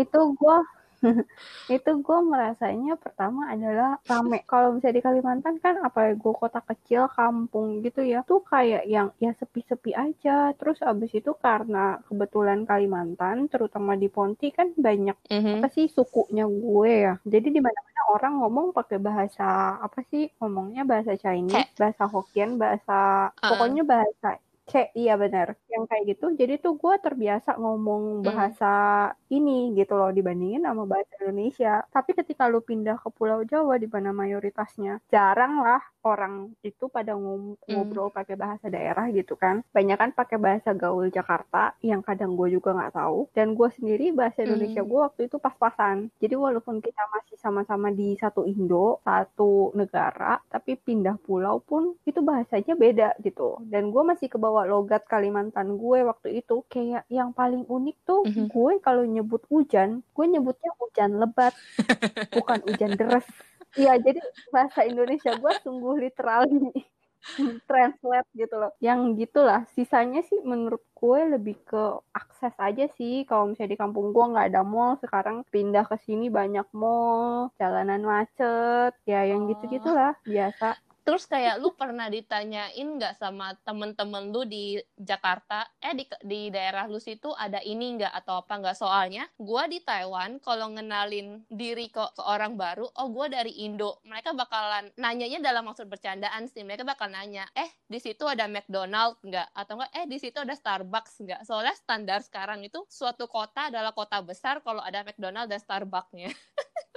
Itu 0.00 0.32
gue 0.32 0.56
itu 1.74 1.90
gue 2.06 2.18
merasanya 2.32 2.92
pertama 3.04 3.40
adalah 3.54 4.00
rame. 4.10 4.42
Kalau 4.50 4.68
misalnya 4.74 4.96
di 4.98 5.04
Kalimantan 5.06 5.54
kan 5.64 5.74
apalagi 5.86 6.16
gue 6.18 6.34
kota 6.42 6.60
kecil, 6.64 7.02
kampung 7.16 7.80
gitu 7.84 8.00
ya, 8.02 8.18
tuh 8.28 8.40
kayak 8.44 8.82
yang 8.88 9.08
ya 9.22 9.30
sepi-sepi 9.40 9.90
aja. 9.94 10.30
Terus 10.58 10.78
abis 10.82 11.10
itu 11.18 11.30
karena 11.38 11.78
kebetulan 12.08 12.64
Kalimantan, 12.68 13.36
terutama 13.52 13.92
di 13.94 14.08
Ponti 14.10 14.50
kan 14.50 14.68
banyak 14.76 15.16
Mhm. 15.30 15.60
apa 15.60 15.66
sih 15.74 15.86
sukunya 15.96 16.44
gue 16.48 16.90
ya. 17.06 17.12
Jadi 17.24 17.46
di 17.56 17.60
mana-mana 17.64 18.00
orang 18.14 18.32
ngomong 18.40 18.66
pakai 18.76 18.98
bahasa 18.98 19.44
apa 19.78 20.00
sih? 20.10 20.22
Ngomongnya 20.40 20.82
bahasa 20.90 21.12
Chinese, 21.22 21.70
bahasa 21.80 22.04
Hokkien, 22.12 22.56
bahasa 22.62 22.92
Uh-uh. 23.30 23.48
pokoknya 23.50 23.82
bahasa 23.92 24.28
C, 24.68 24.72
iya 24.92 25.16
benar. 25.16 25.56
Yang 25.72 25.82
kayak 25.88 26.04
gitu. 26.12 26.26
Jadi 26.40 26.52
tuh 26.60 26.76
gue 26.76 26.94
terbiasa 27.00 27.56
ngomong 27.56 28.20
Hmm. 28.20 28.24
bahasa 28.28 28.72
ini 29.32 29.72
gitu 29.72 29.96
loh 29.96 30.12
dibandingin 30.12 30.60
sama 30.64 30.84
bahasa 30.84 31.12
Indonesia. 31.24 31.80
Tapi 31.88 32.10
ketika 32.12 32.44
lu 32.52 32.60
pindah 32.60 32.96
ke 33.00 33.08
Pulau 33.16 33.40
Jawa 33.48 33.80
di 33.80 33.88
mana 33.88 34.12
mayoritasnya 34.12 35.00
jarang 35.08 35.64
lah 35.64 35.80
orang 36.04 36.34
itu 36.60 36.84
pada 36.88 37.12
ngom- 37.16 37.56
Hmm. 37.64 37.72
ngobrol 37.72 38.08
pakai 38.12 38.36
bahasa 38.36 38.68
daerah 38.68 39.08
gitu 39.08 39.34
kan. 39.36 39.64
Banyak 39.72 39.96
kan 39.96 40.10
pakai 40.12 40.36
bahasa 40.36 40.70
gaul 40.76 41.08
Jakarta 41.08 41.72
yang 41.80 42.00
kadang 42.04 42.36
gue 42.36 42.48
juga 42.52 42.76
nggak 42.76 42.94
tahu. 42.94 43.18
Dan 43.32 43.56
gue 43.56 43.68
sendiri 43.72 44.12
bahasa 44.12 44.44
Indonesia 44.44 44.84
Hmm. 44.84 44.88
gue 44.88 45.00
waktu 45.06 45.20
itu 45.28 45.36
pas-pasan. 45.40 46.12
Jadi 46.20 46.34
walaupun 46.36 46.80
kita 46.80 47.02
masih 47.14 47.36
sama-sama 47.40 47.88
di 47.90 48.16
satu 48.16 48.44
Indo, 48.44 49.00
satu 49.00 49.72
negara, 49.72 50.40
tapi 50.48 50.76
pindah 50.76 51.16
pulau 51.20 51.60
pun 51.60 51.96
itu 52.04 52.20
bahasanya 52.20 52.74
beda 52.76 53.08
gitu. 53.20 53.56
Dan 53.64 53.88
gue 53.88 54.02
masih 54.04 54.28
kebawa 54.58 54.74
logat 54.74 55.02
Kalimantan 55.06 55.78
gue 55.78 55.98
waktu 56.02 56.42
itu. 56.42 56.66
Kayak 56.66 57.06
yang 57.08 57.30
paling 57.30 57.62
unik 57.62 57.96
tuh 58.02 58.26
Mhm. 58.26 58.50
gue 58.50 58.72
kalau 58.82 59.06
nyebut 59.06 59.42
hujan, 59.46 60.02
gue 60.02 60.26
nyebutnya 60.26 60.70
hujan 60.82 61.10
lebat, 61.22 61.54
bukan 62.34 62.58
hujan 62.66 62.98
deres. 62.98 63.22
Iya, 63.78 63.94
jadi 64.02 64.18
bahasa 64.50 64.82
Indonesia 64.82 65.30
gue 65.30 65.52
sungguh 65.62 65.94
literally 66.02 66.74
translate 67.70 68.26
gitu 68.34 68.54
loh. 68.58 68.74
Yang 68.82 69.00
gitulah. 69.22 69.62
Sisanya 69.70 70.26
sih 70.26 70.42
menurut 70.42 70.82
gue 70.90 71.20
lebih 71.38 71.54
ke 71.62 71.82
akses 72.10 72.50
aja 72.58 72.90
sih. 72.98 73.22
Kalau 73.22 73.46
misalnya 73.46 73.76
di 73.76 73.78
kampung 73.78 74.10
gue 74.10 74.24
nggak 74.34 74.48
ada 74.50 74.66
mall, 74.66 74.98
sekarang 74.98 75.46
pindah 75.54 75.86
ke 75.86 75.94
sini 76.02 76.26
banyak 76.26 76.66
mall, 76.74 77.54
jalanan 77.54 78.02
macet, 78.02 78.98
ya 79.06 79.22
yang 79.22 79.46
Oh. 79.46 79.54
gitu-gitulah 79.54 80.18
biasa. 80.26 80.74
Terus 81.08 81.24
kayak 81.24 81.64
lu 81.64 81.72
pernah 81.72 82.12
ditanyain 82.12 82.84
nggak 82.84 83.16
sama 83.16 83.56
temen-temen 83.64 84.28
lu 84.28 84.44
di 84.44 84.76
Jakarta, 84.92 85.64
eh 85.80 85.96
di, 85.96 86.04
di 86.20 86.52
daerah 86.52 86.84
lu 86.84 87.00
situ 87.00 87.32
ada 87.32 87.64
ini 87.64 87.96
nggak 87.96 88.12
atau 88.12 88.44
apa 88.44 88.60
nggak? 88.60 88.76
Soalnya 88.76 89.24
gua 89.40 89.64
di 89.64 89.80
Taiwan 89.80 90.36
kalau 90.36 90.68
ngenalin 90.76 91.48
diri 91.48 91.88
ke, 91.88 92.04
ke 92.12 92.20
orang 92.28 92.60
baru, 92.60 92.92
oh 92.92 93.08
gua 93.08 93.32
dari 93.32 93.56
Indo, 93.64 94.04
mereka 94.04 94.36
bakalan 94.36 94.92
nanyanya 95.00 95.40
dalam 95.40 95.64
maksud 95.72 95.88
bercandaan 95.88 96.44
sih, 96.44 96.60
mereka 96.60 96.84
bakal 96.84 97.08
nanya, 97.08 97.48
eh 97.56 97.72
di 97.88 97.96
situ 98.04 98.28
ada 98.28 98.44
McDonald 98.44 99.16
nggak? 99.24 99.48
Atau 99.56 99.80
enggak, 99.80 99.92
eh 99.96 100.04
di 100.04 100.20
situ 100.20 100.36
ada 100.36 100.52
Starbucks 100.52 101.24
nggak? 101.24 101.40
Soalnya 101.48 101.72
standar 101.72 102.20
sekarang 102.20 102.60
itu 102.68 102.84
suatu 102.84 103.32
kota 103.32 103.72
adalah 103.72 103.96
kota 103.96 104.20
besar 104.20 104.60
kalau 104.60 104.84
ada 104.84 105.00
McDonald 105.08 105.48
dan 105.48 105.56
Starbucksnya. 105.56 106.36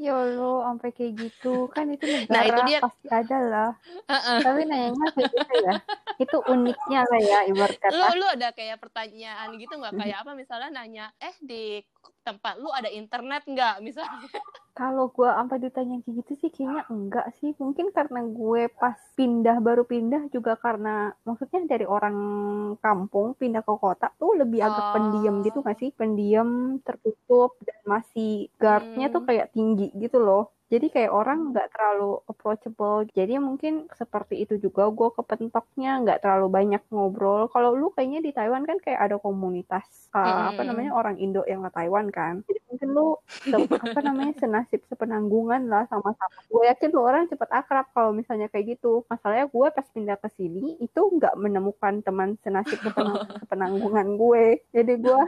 Ya 0.00 0.16
Allah, 0.16 0.64
sampai 0.72 0.90
kayak 0.96 1.12
gitu. 1.20 1.68
Kan 1.68 1.92
itu 1.92 2.08
negara 2.08 2.32
Nah, 2.32 2.42
itu 2.48 2.60
dia. 2.72 2.78
pasti 2.80 3.06
ada 3.12 3.38
lah. 3.44 3.70
Heeh. 4.08 4.38
Tapi 4.40 4.60
nanyanya 4.64 5.06
kayak 5.12 5.28
gitu 5.28 5.54
ya. 5.60 5.74
Itu 6.16 6.36
uniknya 6.48 7.00
lah 7.04 7.20
ya, 7.20 7.38
ibarat 7.52 7.76
lu 7.76 7.84
kata. 8.00 8.16
lu 8.16 8.26
ada 8.32 8.48
kayak 8.56 8.80
pertanyaan 8.80 9.48
gitu 9.60 9.76
nggak 9.76 9.94
kayak 10.00 10.16
apa 10.24 10.32
misalnya 10.32 10.68
nanya 10.72 11.06
eh 11.20 11.36
di 11.44 11.84
tempat 12.22 12.54
lu 12.60 12.68
ada 12.70 12.88
internet 12.88 13.42
nggak 13.48 13.74
misalnya 13.80 14.28
Kalau 14.70 15.12
gue 15.12 15.28
sampai 15.28 15.60
ditanya 15.60 16.00
kayak 16.00 16.14
gitu 16.24 16.32
sih 16.40 16.48
kayaknya 16.48 16.88
enggak 16.88 17.26
sih. 17.36 17.52
Mungkin 17.58 17.92
karena 17.92 18.24
gue 18.24 18.70
pas 18.72 18.96
pindah 19.12 19.60
baru 19.60 19.84
pindah 19.84 20.30
juga 20.32 20.56
karena 20.56 21.12
maksudnya 21.26 21.66
dari 21.68 21.84
orang 21.84 22.16
kampung 22.80 23.36
pindah 23.36 23.60
ke 23.60 23.74
kota 23.76 24.08
tuh 24.16 24.40
lebih 24.40 24.62
agak 24.62 24.80
Oh. 24.80 24.92
pendiam 24.96 25.42
gitu 25.44 25.60
gak 25.60 25.76
sih? 25.76 25.90
Pendiam, 25.92 26.80
tertutup 26.80 27.60
dan 27.60 27.76
masih 27.84 28.48
guardnya 28.56 29.12
tuh 29.12 29.20
Hmm. 29.20 29.28
kayak 29.28 29.50
tinggi 29.52 29.92
gitu 30.00 30.16
loh. 30.16 30.48
Jadi 30.72 30.86
kayak 30.94 31.10
orang 31.10 31.38
nggak 31.50 31.66
terlalu 31.74 32.22
approachable. 32.30 33.02
Jadi 33.18 33.32
mungkin 33.42 33.72
seperti 33.90 34.34
itu 34.46 34.54
juga 34.64 34.82
gue 34.98 35.08
kepentoknya 35.18 35.88
nggak 36.06 36.18
terlalu 36.22 36.46
banyak 36.58 36.82
ngobrol. 36.94 37.50
Kalau 37.50 37.70
lu 37.74 37.90
kayaknya 37.90 38.20
di 38.26 38.30
Taiwan 38.30 38.62
kan 38.68 38.78
kayak 38.84 39.00
ada 39.10 39.16
komunitas 39.18 39.86
uh, 40.14 40.54
apa 40.54 40.62
Mm-mm. 40.62 40.68
namanya 40.70 40.90
orang 40.94 41.16
Indo 41.18 41.42
yang 41.42 41.66
ke 41.66 41.70
Taiwan 41.74 42.06
kan. 42.14 42.34
Jadi 42.46 42.60
mungkin 42.70 42.88
lu 42.96 43.02
apa 43.82 44.00
namanya 44.06 44.32
senasib 44.42 44.80
sepenanggungan 44.86 45.62
lah 45.72 45.82
sama-sama. 45.90 46.38
Gue 46.46 46.62
yakin 46.70 46.88
lu 46.94 47.00
orang 47.02 47.24
cepet 47.26 47.50
akrab 47.50 47.86
kalau 47.90 48.10
misalnya 48.14 48.46
kayak 48.46 48.78
gitu. 48.78 49.02
Masalahnya 49.10 49.46
gue 49.50 49.66
pas 49.74 49.86
pindah 49.90 50.16
ke 50.22 50.28
sini 50.38 50.78
itu 50.78 51.00
nggak 51.18 51.34
menemukan 51.34 51.94
teman 52.06 52.38
senasib 52.44 52.78
sepenang- 52.86 53.26
sepenanggungan 53.42 54.06
gue. 54.14 54.44
Jadi 54.70 54.92
gue 55.02 55.18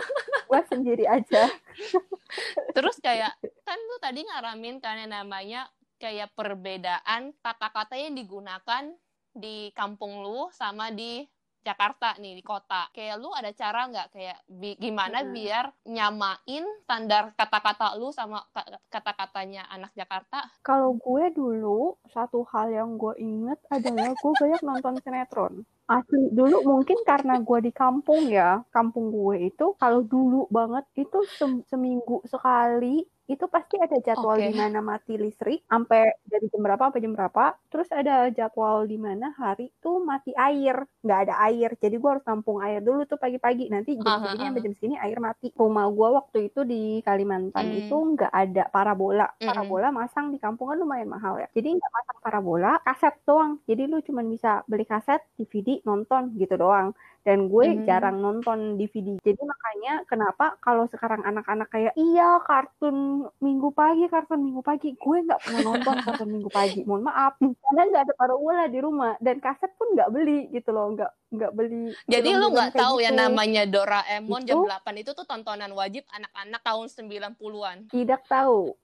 gue 0.48 0.60
sendiri 0.70 1.04
aja. 1.08 1.50
terus 2.76 2.96
kayak 2.98 3.32
kan 3.62 3.78
lu 3.78 3.96
tadi 3.98 4.24
ngaramin 4.24 4.78
kan 4.78 4.98
yang 4.98 5.12
namanya 5.12 5.68
kayak 5.96 6.32
perbedaan 6.34 7.30
kata-kata 7.38 7.94
yang 7.94 8.14
digunakan 8.14 8.90
di 9.32 9.70
kampung 9.72 10.20
lu 10.20 10.50
sama 10.50 10.90
di 10.90 11.24
Jakarta 11.62 12.18
nih 12.18 12.34
di 12.34 12.42
kota 12.42 12.90
kayak 12.90 13.22
lu 13.22 13.30
ada 13.30 13.54
cara 13.54 13.86
nggak 13.86 14.08
kayak 14.10 14.38
bi- 14.50 14.74
gimana 14.74 15.22
Hmm. 15.22 15.30
biar 15.30 15.70
nyamain 15.86 16.64
standar 16.82 17.30
kata-kata 17.38 17.94
lu 17.94 18.10
sama 18.10 18.42
ka- 18.50 18.82
kata-katanya 18.90 19.70
anak 19.70 19.94
Jakarta 19.94 20.42
Kalau 20.66 20.98
gue 20.98 21.30
dulu 21.30 21.94
satu 22.10 22.42
hal 22.50 22.74
yang 22.74 22.98
gue 22.98 23.14
inget 23.14 23.62
adalah 23.70 24.10
gue 24.10 24.32
banyak 24.34 24.58
nonton 24.60 24.98
sinetron. 25.06 25.62
Asli 25.96 26.22
dulu 26.38 26.56
mungkin 26.70 26.98
karena 27.10 27.34
gue 27.48 27.58
di 27.66 27.72
kampung 27.82 28.22
ya, 28.38 28.50
kampung 28.76 29.06
gue 29.16 29.36
itu 29.50 29.66
kalau 29.82 30.00
dulu 30.14 30.40
banget 30.56 30.84
itu 31.04 31.18
sem- 31.38 31.64
seminggu 31.70 32.16
sekali 32.32 32.94
itu 33.32 33.44
pasti 33.48 33.74
ada 33.80 33.96
jadwal 34.06 34.36
Oke. 34.36 34.46
di 34.48 34.54
mana 34.54 34.78
mati 34.84 35.12
listrik 35.16 35.64
sampai 35.66 36.00
dari 36.28 36.46
jam 36.52 36.60
berapa 36.64 36.82
sampai 36.88 37.02
jam 37.04 37.12
berapa. 37.16 37.44
Terus 37.72 37.88
ada 37.90 38.14
jadwal 38.30 38.84
di 38.84 38.98
mana 39.00 39.32
hari 39.40 39.72
tuh 39.82 40.04
mati 40.04 40.30
air, 40.36 40.76
nggak 41.04 41.20
ada 41.28 41.34
air. 41.48 41.70
Jadi 41.82 41.94
gue 41.96 42.10
harus 42.12 42.24
nampung 42.28 42.58
air 42.60 42.80
dulu 42.84 43.00
tuh 43.10 43.16
pagi-pagi. 43.16 43.72
Nanti 43.72 43.96
jam 43.96 44.14
segini 44.20 44.44
aha. 44.44 44.46
sampai 44.52 44.62
jam 44.64 44.72
segini 44.76 44.96
air 45.00 45.18
mati. 45.18 45.46
Rumah 45.56 45.84
gue 45.96 46.08
waktu 46.18 46.38
itu 46.52 46.60
di 46.62 47.00
Kalimantan 47.06 47.66
Hmm. 47.72 47.78
itu 47.80 47.94
nggak 48.14 48.32
ada 48.32 48.62
parabola. 48.74 49.26
Mm-mm. 49.38 49.48
Parabola 49.48 49.88
masang 49.90 50.26
di 50.34 50.38
kampung 50.42 50.66
kan 50.70 50.78
lumayan 50.82 51.08
mahal 51.08 51.34
ya. 51.40 51.48
Jadi 51.56 51.68
nggak 51.78 51.92
masang 51.96 52.18
parabola, 52.24 52.70
kaset 52.86 53.14
doang. 53.26 53.52
Jadi 53.68 53.82
lu 53.90 53.98
cuman 54.06 54.26
bisa 54.28 54.48
beli 54.70 54.84
kaset, 54.84 55.20
DVD, 55.38 55.68
nonton 55.88 56.22
gitu 56.36 56.54
doang. 56.60 56.92
Dan 57.22 57.46
gue 57.46 57.66
Hmm. 57.70 57.86
jarang 57.86 58.18
nonton 58.18 58.74
DVD. 58.74 59.14
Jadi 59.22 59.38
makanya 59.38 60.02
kenapa 60.04 60.58
kalau 60.58 60.90
sekarang 60.90 61.22
anak-anak 61.22 61.70
kayak 61.70 61.94
iya 61.94 62.42
kartun 62.42 63.28
minggu 63.38 63.70
pagi, 63.70 64.10
kartun 64.10 64.42
minggu 64.42 64.58
pagi, 64.60 64.92
gue 64.92 65.16
nggak 65.22 65.40
pernah 65.40 65.60
nonton 65.62 65.96
kartun 66.02 66.28
minggu 66.28 66.50
pagi. 66.50 66.82
Mohon 66.82 67.02
maaf, 67.06 67.38
karena 67.38 67.82
nggak 67.86 68.02
ada 68.04 68.14
parabola 68.18 68.64
di 68.66 68.78
rumah 68.78 69.14
dan 69.18 69.38
kaset 69.38 69.70
pun 69.74 69.94
nggak 69.94 70.10
beli 70.10 70.50
gitu 70.50 70.74
loh, 70.74 70.90
nggak 70.92 71.10
nggak 71.32 71.52
beli. 71.54 71.94
Jadi 72.04 72.28
lu 72.34 72.52
nggak 72.52 72.76
tahu 72.76 73.00
ya 73.00 73.08
gitu. 73.08 73.20
namanya 73.22 73.62
Doraemon 73.64 74.42
jam 74.44 74.58
Itu? 74.60 74.68
8 74.68 75.00
itu 75.00 75.10
tuh 75.14 75.24
tontonan 75.24 75.72
wajib 75.72 76.04
anak-anak 76.10 76.60
tahun 76.60 76.86
90-an. 76.90 77.76
Tidak 77.88 78.20
tahu. 78.26 78.74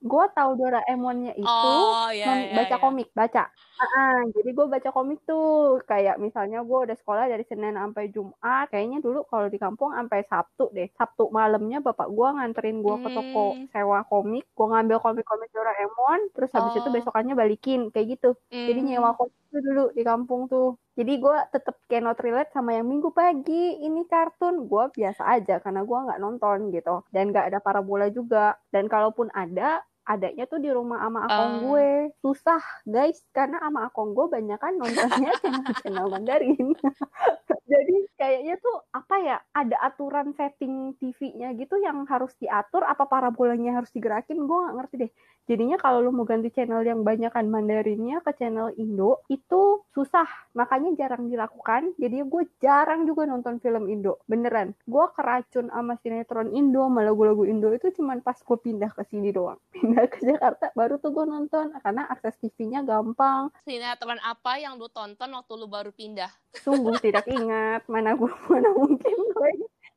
Gue 0.00 0.24
tahu 0.32 0.50
Doraemonnya 0.56 1.32
itu 1.34 1.46
Oh, 1.46 2.08
ya, 2.08 2.24
non- 2.24 2.46
ya, 2.48 2.56
baca 2.56 2.76
ya. 2.76 2.80
komik, 2.80 3.08
baca. 3.12 3.44
Ah, 3.80 4.20
jadi 4.28 4.52
gue 4.52 4.66
baca 4.68 4.90
komik 4.90 5.24
tuh 5.24 5.44
kayak 5.84 6.16
misalnya 6.16 6.60
gue 6.60 6.78
udah 6.84 6.92
sekolah 6.94 7.24
dari 7.26 7.44
Senin 7.44 7.72
sampai 7.74 8.08
Jumat. 8.08 8.68
Kayaknya 8.68 9.00
dulu 9.00 9.24
kalau 9.24 9.48
di 9.48 9.56
kampung 9.56 9.90
sampai 9.90 10.20
Sabtu 10.22 10.68
deh. 10.70 10.88
Sabtu 10.92 11.32
malamnya 11.32 11.80
bapak 11.80 12.08
gue 12.08 12.28
nganterin 12.28 12.80
gue 12.80 12.96
ke 12.98 13.08
toko 13.10 13.46
Hmm. 13.56 13.66
sewa 13.68 14.04
komik. 14.04 14.44
Gue 14.52 14.66
ngambil 14.68 15.00
komik-komik 15.00 15.48
Doraemon. 15.50 16.20
Terus 16.32 16.52
habis 16.52 16.76
itu 16.76 16.84
Oh. 16.84 16.92
besokannya 16.92 17.32
balikin 17.32 17.88
kayak 17.88 18.20
gitu. 18.20 18.36
Jadi 18.50 18.80
Hmm. 18.80 18.88
nyewa 18.90 19.10
komik 19.16 19.32
tuh 19.50 19.60
dulu 19.60 19.84
di 19.92 20.02
kampung 20.06 20.46
tuh. 20.46 20.78
Jadi 20.94 21.12
gue 21.18 21.36
tetep 21.50 21.76
cannot 21.90 22.18
relate 22.22 22.50
sama 22.54 22.76
yang 22.78 22.86
minggu 22.88 23.10
pagi 23.10 23.78
ini 23.82 24.06
kartun. 24.06 24.66
Gue 24.70 24.88
biasa 24.94 25.22
aja 25.26 25.58
karena 25.58 25.82
gue 25.84 25.98
nggak 26.06 26.20
nonton 26.22 26.70
gitu. 26.70 27.02
Dan 27.10 27.34
nggak 27.34 27.50
ada 27.52 27.58
parabola 27.60 28.06
juga. 28.10 28.54
Dan 28.70 28.86
kalaupun 28.86 29.28
ada, 29.34 29.82
adanya 30.06 30.44
tuh 30.50 30.58
di 30.58 30.70
rumah 30.70 31.02
ama 31.06 31.26
akong 31.26 31.52
Ah. 31.56 31.60
gue. 31.62 31.90
Susah 32.22 32.62
guys, 32.84 33.22
karena 33.34 33.58
ama 33.62 33.90
akong 33.90 34.14
gue 34.14 34.26
banyak 34.26 34.58
kan 34.58 34.74
nontonnya 34.74 35.30
channel-channel 35.42 36.06
Mandarin. 36.10 36.74
Jadi 37.70 37.96
kayaknya 38.18 38.58
tuh 38.58 38.82
apa 38.90 39.14
ya, 39.22 39.36
ada 39.54 39.76
aturan 39.86 40.34
setting 40.34 40.98
TV-nya 40.98 41.54
gitu 41.54 41.78
yang 41.78 42.02
harus 42.10 42.34
diatur, 42.42 42.82
apa 42.82 43.06
parabolanya 43.06 43.78
harus 43.78 43.94
digerakin, 43.94 44.42
gue 44.42 44.58
nggak 44.66 44.76
ngerti 44.78 44.94
deh. 45.06 45.12
Jadinya 45.50 45.74
kalau 45.82 45.98
lu 45.98 46.14
mau 46.14 46.22
ganti 46.22 46.46
channel 46.54 46.86
yang 46.86 47.02
banyak 47.02 47.34
kan 47.34 47.50
Mandarinnya 47.50 48.22
ke 48.22 48.38
channel 48.38 48.70
Indo 48.78 49.26
itu 49.26 49.82
susah. 49.90 50.30
Makanya 50.54 50.94
jarang 50.94 51.26
dilakukan. 51.26 51.98
Jadi 51.98 52.22
gue 52.22 52.46
jarang 52.62 53.02
juga 53.02 53.26
nonton 53.26 53.58
film 53.58 53.90
Indo. 53.90 54.22
Beneran. 54.30 54.78
Gue 54.86 55.10
keracun 55.10 55.66
sama 55.66 55.98
sinetron 56.06 56.54
Indo, 56.54 56.86
sama 56.86 57.02
lagu-lagu 57.02 57.42
Indo 57.42 57.74
itu 57.74 57.90
cuman 57.98 58.22
pas 58.22 58.38
gue 58.38 58.58
pindah 58.62 58.94
ke 58.94 59.02
sini 59.10 59.34
doang. 59.34 59.58
Pindah 59.74 60.06
ke 60.06 60.22
Jakarta 60.22 60.70
baru 60.78 61.02
tuh 61.02 61.10
gue 61.10 61.26
nonton 61.26 61.74
karena 61.82 62.06
akses 62.06 62.38
TV-nya 62.38 62.86
gampang. 62.86 63.50
Sinetron 63.66 64.22
apa 64.22 64.54
yang 64.62 64.78
lu 64.78 64.86
tonton 64.86 65.34
waktu 65.34 65.52
lu 65.58 65.66
baru 65.66 65.90
pindah? 65.90 66.30
Sungguh 66.62 66.94
tidak 67.02 67.26
ingat 67.26 67.90
mana 67.90 68.14
gue 68.14 68.30
mana 68.54 68.70
mungkin 68.70 69.16
gue 69.34 69.50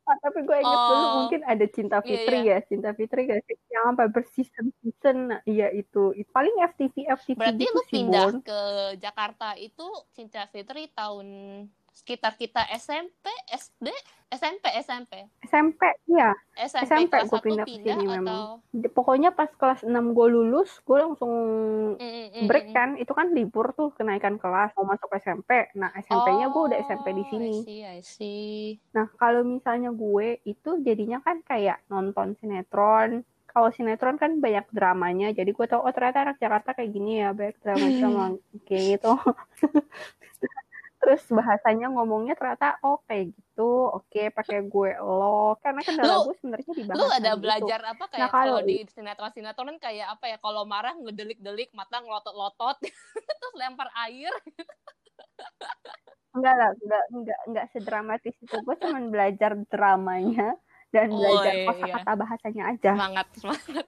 Ah, 0.04 0.20
tapi 0.20 0.44
gue 0.44 0.58
inget 0.60 0.82
dulu 0.92 1.06
Oh, 1.08 1.14
mungkin 1.24 1.42
ada 1.48 1.66
Cinta 1.72 2.04
iya 2.04 2.08
Fitri 2.08 2.38
iya. 2.44 2.60
ya, 2.60 2.68
Cinta 2.68 2.92
Fitri 2.92 3.24
gak 3.24 3.40
sih? 3.48 3.56
Yang 3.72 3.84
sampai 3.88 4.08
berseason-season, 4.12 5.18
nah, 5.32 5.40
iya 5.48 5.68
itu. 5.72 6.12
Paling 6.36 6.56
FTV, 6.76 6.96
FTV 7.08 7.40
Berarti 7.40 7.64
gitu 7.64 7.72
lu 7.72 7.82
pindah 7.88 8.28
Bon. 8.28 8.40
ke 8.44 8.60
Jakarta 9.00 9.56
itu 9.56 9.88
Cinta 10.12 10.44
Fitri 10.52 10.92
tahun 10.92 11.28
sekitar 11.94 12.34
kita 12.34 12.66
SMP, 12.74 13.30
SD, 13.54 13.88
SMP, 14.34 14.66
SMP. 14.82 15.30
SMP, 15.46 15.82
iya. 16.10 16.34
SMP 16.58 16.90
SMP 16.90 17.14
kelas 17.14 17.30
gue 17.30 17.38
1 17.38 17.46
pindah 17.46 17.66
ke 17.70 17.78
sini 17.78 17.94
atau 17.94 18.14
memang. 18.18 18.42
Pokoknya 18.98 19.30
pas 19.30 19.50
kelas 19.54 19.86
6 19.86 19.94
gue 19.94 20.28
lulus, 20.34 20.82
gue 20.82 20.98
langsung 20.98 21.34
Mm, 21.94 22.02
mm, 22.02 22.28
mm, 22.34 22.46
break 22.50 22.68
mm. 22.70 22.74
kan. 22.74 22.90
Itu 22.98 23.14
kan 23.14 23.30
libur 23.30 23.78
tuh, 23.78 23.94
kenaikan 23.94 24.42
kelas, 24.42 24.74
mau 24.74 24.90
masuk 24.90 25.14
SMP. 25.22 25.70
Nah, 25.78 25.94
SMP-nya 25.94 26.50
gue 26.50 26.62
udah 26.74 26.80
SMP 26.82 27.14
di 27.14 27.24
Oh, 27.24 27.30
sini. 27.30 27.54
I 27.54 27.62
see, 27.62 27.82
I 27.86 28.00
see. 28.02 28.58
Nah, 28.98 29.06
kalau 29.22 29.46
misalnya 29.46 29.94
gue 29.94 30.42
itu 30.50 30.82
jadinya 30.82 31.22
kan 31.22 31.46
kayak 31.46 31.86
nonton 31.94 32.34
sinetron. 32.42 33.22
Kalau 33.54 33.70
sinetron 33.70 34.18
kan 34.18 34.42
banyak 34.42 34.66
dramanya, 34.74 35.30
jadi 35.30 35.54
gue 35.54 35.66
tau, 35.70 35.86
oh 35.86 35.94
ternyata 35.94 36.26
anak 36.26 36.42
Jakarta 36.42 36.74
kayak 36.74 36.90
gini 36.90 37.22
ya, 37.22 37.38
banyak 37.38 37.58
drama-drama 37.62 38.26
kayak 38.66 38.98
gitu. 38.98 39.14
Terus 41.04 41.24
bahasanya 41.36 41.92
ngomongnya 41.92 42.32
ternyata 42.40 42.80
oh 42.80 43.04
kayak 43.04 43.36
gitu, 43.36 43.92
oke 43.92 44.24
pakai 44.32 44.64
gue 44.64 44.92
lo. 45.04 45.60
Karena 45.60 45.84
kendala 45.84 46.08
Lu 46.08 46.32
gue 46.32 46.36
sebenarnya 46.40 46.72
di 46.72 46.84
lu 46.88 47.08
ada 47.12 47.32
gitu. 47.36 47.42
belajar 47.44 47.80
apa 47.92 48.04
Nah 48.08 48.12
kayak 48.16 48.30
kalau 48.32 48.56
kalau 48.56 48.60
di 48.64 48.76
sinetron-sinetron 48.88 49.68
kan 49.76 49.80
kayak 49.92 50.08
apa 50.16 50.26
ya 50.32 50.38
kalau 50.40 50.64
marah 50.64 50.96
ngedelik-delik 50.96 51.76
mata 51.76 52.00
ngelotot-lotot 52.00 52.80
terus 52.88 53.54
lempar 53.60 53.92
air 54.08 54.32
enggak 56.34 56.56
lah, 56.56 56.72
enggak 56.82 57.04
enggak 57.14 57.40
enggak 57.52 57.66
sedramatis 57.76 58.36
itu. 58.40 58.56
Gue 58.64 58.76
cuman 58.80 59.12
belajar 59.12 59.60
dramanya 59.68 60.56
dan 60.96 61.12
oh 61.12 61.20
belajar 61.20 61.54
iya, 61.54 61.62
iya. 61.62 61.68
kosakata 61.68 62.12
bahasanya 62.16 62.64
aja. 62.72 62.92
semangat 62.96 63.28
semangat 63.36 63.88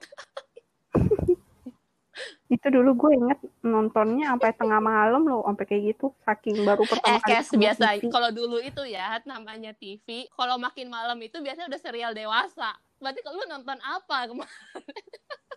Itu 2.46 2.66
dulu 2.70 2.94
gue 2.94 3.10
inget 3.18 3.38
nontonnya 3.66 4.34
sampai 4.34 4.54
tengah 4.54 4.78
malam 4.78 5.26
loh, 5.26 5.42
sampai 5.46 5.64
kayak 5.66 5.82
gitu. 5.94 6.14
Saking 6.22 6.62
baru 6.62 6.82
pertama 6.90 7.18
eh 7.18 7.20
kali 7.22 7.34
ketemu 7.42 7.62
biasa 7.62 7.86
kalau 8.10 8.30
dulu 8.30 8.56
itu 8.62 8.82
ya 8.86 9.18
namanya 9.26 9.72
TV 9.74 10.30
kalau 10.34 10.56
makin 10.56 10.86
malam 10.86 11.18
itu 11.18 11.42
biasanya 11.42 11.66
udah 11.66 11.80
serial 11.82 12.12
dewasa 12.14 12.78
berarti 12.96 13.20
kalau 13.20 13.44
lu 13.44 13.46
nonton 13.50 13.76
apa 13.84 14.16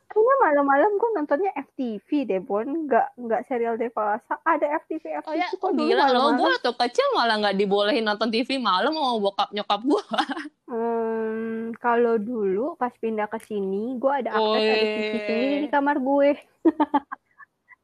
Kayaknya 0.09 0.35
malam-malam 0.41 0.91
gue 0.97 1.09
nontonnya 1.21 1.51
FTV 1.69 2.09
deh, 2.25 2.41
Bon. 2.41 2.65
Nggak, 2.65 3.13
nggak 3.13 3.41
serial 3.45 3.77
dewasa. 3.77 4.41
Ada 4.41 4.81
FTV, 4.81 5.05
FTV 5.21 5.29
oh 5.29 5.35
ya 5.37 5.47
kok 5.53 5.69
dulu 5.69 5.85
gila 5.85 6.05
lo 6.09 6.33
gue 6.33 6.53
tuh 6.65 6.73
kecil 6.73 7.05
malah 7.13 7.37
nggak 7.37 7.53
dibolehin 7.53 8.09
nonton 8.09 8.33
TV 8.33 8.57
malam 8.57 8.89
sama 8.89 9.21
bokap 9.21 9.49
nyokap 9.53 9.81
gue 9.85 10.03
Hmm, 10.69 10.98
kalau 11.79 12.15
dulu 12.19 12.75
pas 12.75 12.93
pindah 12.95 13.27
ke 13.27 13.39
sini, 13.43 13.97
gue 13.97 14.11
ada 14.11 14.35
akses 14.35 14.63
ada 14.69 14.85
TV 14.85 15.13
sendiri 15.25 15.55
di 15.65 15.69
kamar 15.69 15.97
gue. 15.99 16.29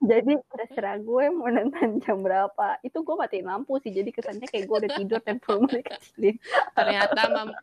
Jadi 0.05 0.37
terserah 0.53 1.01
gue 1.01 1.23
mau 1.33 1.49
nonton 1.49 1.97
jam 2.03 2.21
berapa. 2.21 2.77
Itu 2.85 3.01
gue 3.01 3.15
matiin 3.17 3.47
lampu 3.47 3.79
sih, 3.81 3.89
jadi 3.89 4.11
kesannya 4.13 4.45
kayak 4.45 4.67
gue 4.69 4.77
udah 4.85 4.91
tidur 5.01 5.19
dan 5.23 5.41
belum 5.41 5.65
dikecilin. 5.65 6.35
ternyata 6.77 7.21
mam- 7.31 7.57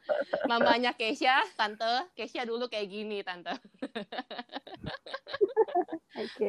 mamanya 0.51 0.91
Keisha 0.97 1.45
tante 1.55 2.09
Keisha 2.19 2.43
dulu 2.43 2.67
kayak 2.67 2.89
gini 2.91 3.23
tante. 3.23 3.55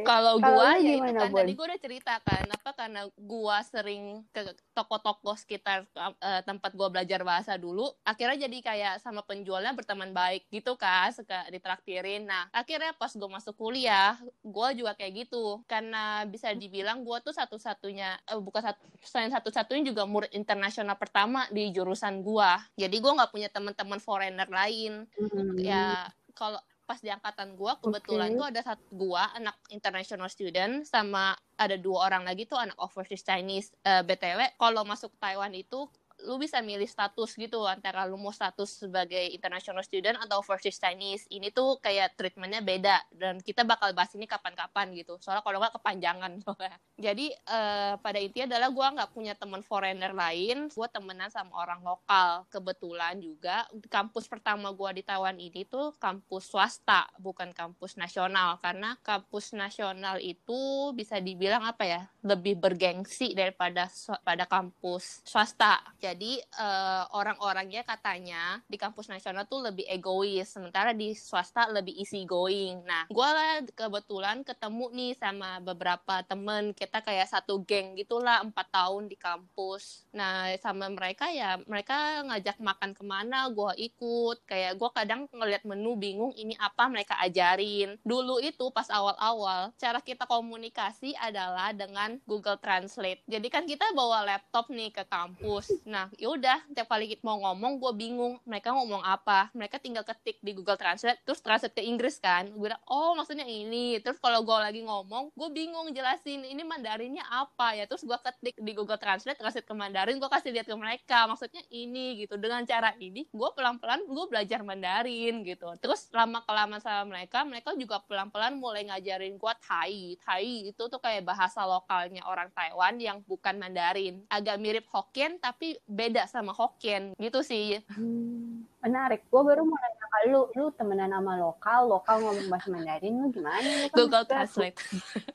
Kalau 0.04 0.38
lu 0.44 0.60
ya 0.84 0.94
itu 1.00 1.14
kan 1.16 1.32
Bon? 1.32 1.40
tadi 1.40 1.52
gua 1.56 1.66
udah 1.72 1.80
cerita 1.80 2.14
kan 2.20 2.44
karena 2.84 3.08
gua 3.16 3.64
sering 3.64 4.28
ke 4.36 4.44
toko-toko 4.76 5.32
sekitar 5.40 5.88
eh, 6.20 6.42
tempat 6.44 6.76
gua 6.76 6.92
belajar 6.92 7.24
bahasa 7.24 7.56
dulu, 7.56 7.88
akhirnya 8.04 8.46
jadi 8.46 8.58
kayak 8.60 8.94
sama 9.00 9.24
penjualnya 9.24 9.72
berteman 9.72 10.12
baik 10.12 10.52
gitu 10.52 10.76
kan, 10.76 11.16
suka 11.16 11.48
ditraktirin. 11.48 12.28
Nah, 12.28 12.52
akhirnya 12.52 12.92
pas 13.00 13.16
gua 13.16 13.40
masuk 13.40 13.56
kuliah, 13.56 14.20
gua 14.44 14.76
juga 14.76 14.92
kayak 15.00 15.28
gitu. 15.28 15.64
Karena 15.72 16.28
bisa 16.28 16.52
dibilang 16.52 17.08
gua 17.08 17.24
tuh 17.24 17.32
satu-satunya 17.32 18.20
eh, 18.28 18.40
bukan 18.44 18.62
satu 18.68 18.84
selain 19.00 19.32
satu-satunya 19.32 19.84
juga 19.96 20.04
murid 20.04 20.36
internasional 20.36 21.00
pertama 21.00 21.48
di 21.56 21.72
jurusan 21.72 22.20
gua. 22.20 22.60
Jadi 22.76 22.96
gua 23.00 23.16
nggak 23.24 23.32
punya 23.32 23.50
teman-teman 23.50 24.00
foreigner 24.04 24.50
lain 24.52 25.08
Hmm. 25.16 25.56
ya 25.58 26.10
kalau 26.34 26.60
pas 26.84 27.00
di 27.00 27.08
angkatan 27.08 27.56
gua 27.56 27.80
kebetulan 27.80 28.36
Oke. 28.36 28.38
tuh 28.40 28.46
ada 28.52 28.62
satu 28.62 28.84
gua 28.92 29.24
anak 29.36 29.56
international 29.72 30.28
student 30.28 30.84
sama 30.84 31.34
ada 31.56 31.80
dua 31.80 32.12
orang 32.12 32.28
lagi 32.28 32.44
tuh 32.44 32.60
anak 32.60 32.76
overseas 32.80 33.24
Chinese 33.24 33.72
Eh, 33.84 34.04
btw 34.04 34.56
kalau 34.60 34.84
masuk 34.84 35.12
Taiwan 35.20 35.52
itu 35.56 35.88
lu 36.24 36.40
bisa 36.40 36.64
milih 36.64 36.88
status 36.88 37.36
gitu 37.36 37.68
antara 37.68 38.08
lu 38.08 38.16
mau 38.16 38.32
status 38.32 38.88
sebagai 38.88 39.22
international 39.32 39.84
student 39.84 40.16
atau 40.24 40.40
overseas 40.40 40.80
Chinese 40.80 41.28
ini 41.28 41.52
tuh 41.52 41.80
kayak 41.84 42.16
treatmentnya 42.16 42.64
beda 42.64 42.98
dan 43.12 43.44
kita 43.44 43.68
bakal 43.68 43.92
bahas 43.92 44.12
ini 44.16 44.24
kapan-kapan 44.24 44.96
gitu. 44.96 45.20
Soalnya 45.20 45.44
kalau 45.44 45.60
nggak 45.60 45.76
kepanjangan 45.80 46.32
soalnya. 46.44 46.78
Jadi 46.96 47.32
eh, 47.34 47.94
pada 48.00 48.20
intinya 48.20 48.56
adalah 48.56 48.70
gua 48.72 48.88
nggak 48.96 49.12
punya 49.12 49.34
teman 49.36 49.62
foreigner 49.66 50.16
lain 50.16 50.72
gua 50.72 50.88
temenan 50.88 51.28
sama 51.28 51.60
orang 51.60 51.84
lokal. 51.84 52.48
Kebetulan 52.48 53.20
juga 53.20 53.68
kampus 53.92 54.32
pertama 54.32 54.72
gua 54.72 54.96
di 54.96 55.04
Taiwan 55.04 55.36
ini 55.36 55.68
tuh 55.68 55.92
kampus 56.00 56.48
swasta 56.48 57.08
bukan 57.20 57.52
kampus 57.52 58.00
nasional. 58.00 58.58
Karena 58.64 58.96
kampus 59.04 59.52
nasional 59.52 60.24
itu 60.24 60.92
bisa 60.96 61.20
dibilang 61.20 61.68
apa 61.68 61.84
ya 61.84 62.02
lebih 62.24 62.56
bergengsi 62.56 63.36
daripada 63.36 63.92
pada 64.24 64.48
kampus 64.48 65.20
swasta. 65.28 65.84
Jadi 66.00 66.13
eh, 66.22 67.04
orang-orangnya 67.16 67.82
katanya 67.88 68.62
di 68.70 68.78
kampus 68.78 69.10
nasional 69.10 69.48
tuh 69.50 69.64
lebih 69.66 69.88
egois 69.90 70.48
sementara 70.48 70.94
di 70.94 71.16
swasta 71.18 71.70
lebih 71.72 71.96
easy 71.98 72.28
going 72.28 72.84
nah 72.86 73.08
gua 73.10 73.34
lah 73.34 73.54
kebetulan 73.74 74.46
ketemu 74.46 74.86
nih 74.94 75.14
sama 75.18 75.64
beberapa 75.64 76.22
temen 76.28 76.76
kita 76.76 77.00
kayak 77.00 77.32
satu 77.32 77.64
geng 77.64 77.96
gitulah 77.96 78.44
empat 78.44 78.68
tahun 78.74 79.08
di 79.08 79.16
kampus. 79.16 80.04
Nah 80.12 80.52
sama 80.60 80.92
mereka 80.92 81.32
ya 81.32 81.62
mereka 81.64 82.26
ngajak 82.28 82.58
makan 82.60 82.92
ke 82.92 83.04
mana 83.06 83.48
gua 83.54 83.72
ikut. 83.78 84.44
Kayak 84.44 84.76
gua 84.82 84.90
kadang 84.92 85.30
ngeliat 85.32 85.64
menu 85.64 85.96
bingung 85.96 86.34
ini 86.36 86.58
apa 86.60 86.92
mereka 86.92 87.16
ajarin. 87.24 87.96
Dulu 88.04 88.44
itu 88.44 88.68
pas 88.76 88.90
awal-awal 88.92 89.72
cara 89.80 90.04
kita 90.04 90.28
komunikasi 90.28 91.16
adalah 91.16 91.72
dengan 91.72 92.20
Google 92.28 92.60
Translate. 92.60 93.24
Jadi 93.30 93.48
kan 93.48 93.64
kita 93.64 93.94
bawa 93.96 94.28
laptop 94.28 94.68
nih 94.74 94.92
ke 94.92 95.08
kampus. 95.08 95.72
Nah 95.88 96.03
yaudah 96.18 96.60
tiap 96.74 96.90
kali 96.90 97.16
mau 97.22 97.40
ngomong 97.40 97.80
gue 97.80 97.92
bingung 97.96 98.40
mereka 98.44 98.74
ngomong 98.74 99.04
apa. 99.04 99.52
Mereka 99.54 99.80
tinggal 99.80 100.04
ketik 100.04 100.40
di 100.42 100.52
Google 100.56 100.80
Translate 100.80 101.22
terus 101.24 101.40
translate 101.40 101.76
ke 101.78 101.84
Inggris 101.84 102.18
kan. 102.18 102.50
Gue 102.50 102.72
bilang 102.72 102.82
oh 102.90 103.14
maksudnya 103.14 103.46
ini. 103.46 104.00
Terus 104.02 104.18
kalau 104.20 104.42
gue 104.42 104.58
lagi 104.58 104.82
ngomong 104.84 105.32
gue 105.36 105.50
bingung 105.54 105.92
jelasin 105.94 106.44
ini 106.44 106.64
Mandarinnya 106.66 107.24
apa? 107.30 107.78
Ya 107.78 107.86
terus 107.86 108.04
gue 108.04 108.18
ketik 108.18 108.56
di 108.60 108.72
Google 108.74 108.98
Translate 108.98 109.38
translate 109.38 109.68
ke 109.68 109.76
Mandarin 109.76 110.18
gue 110.18 110.30
kasih 110.30 110.52
lihat 110.56 110.68
ke 110.68 110.76
mereka 110.76 111.28
maksudnya 111.30 111.62
ini 111.70 112.24
gitu. 112.24 112.36
Dengan 112.40 112.64
cara 112.66 112.96
ini 113.00 113.28
gue 113.28 113.50
pelan-pelan 113.56 114.04
gue 114.08 114.26
belajar 114.28 114.60
Mandarin 114.66 115.44
gitu. 115.44 115.68
Terus 115.80 116.10
lama 116.12 116.42
kelamaan 116.44 116.82
sama 116.82 117.04
mereka 117.08 117.44
mereka 117.44 117.76
juga 117.78 118.02
pelan-pelan 118.04 118.58
mulai 118.58 118.88
ngajarin 118.88 119.36
gue 119.38 119.54
Thai. 119.64 120.18
Thai 120.22 120.74
itu 120.74 120.84
tuh 120.88 121.00
kayak 121.00 121.28
bahasa 121.28 121.64
lokalnya 121.64 122.24
orang 122.26 122.50
Taiwan 122.52 122.96
yang 123.00 123.18
bukan 123.26 123.60
Mandarin. 123.60 124.24
Agak 124.32 124.58
mirip 124.60 124.86
Hokkien 124.90 125.38
tapi 125.38 125.76
beda 125.94 126.26
sama 126.26 126.50
Hokkien 126.50 127.14
gitu 127.16 127.40
sih 127.40 127.78
Hmm, 127.88 128.66
menarik. 128.80 129.24
Gue 129.28 129.42
baru 129.42 129.62
mau 129.62 129.74
nanya 129.74 129.96
ke 130.04 130.20
lu, 130.26 130.42
lu 130.52 130.66
temenan 130.72 131.10
sama 131.10 131.38
lokal, 131.38 131.86
lokal 131.88 132.18
ngomong 132.20 132.48
bahasa 132.48 132.68
Mandarin, 132.68 133.14
lu 133.16 133.28
gimana? 133.30 133.62
Lu 133.62 133.88
kan 133.88 133.96
Google 133.96 134.26
maksudnya- 134.26 134.74
Translate 134.74 134.78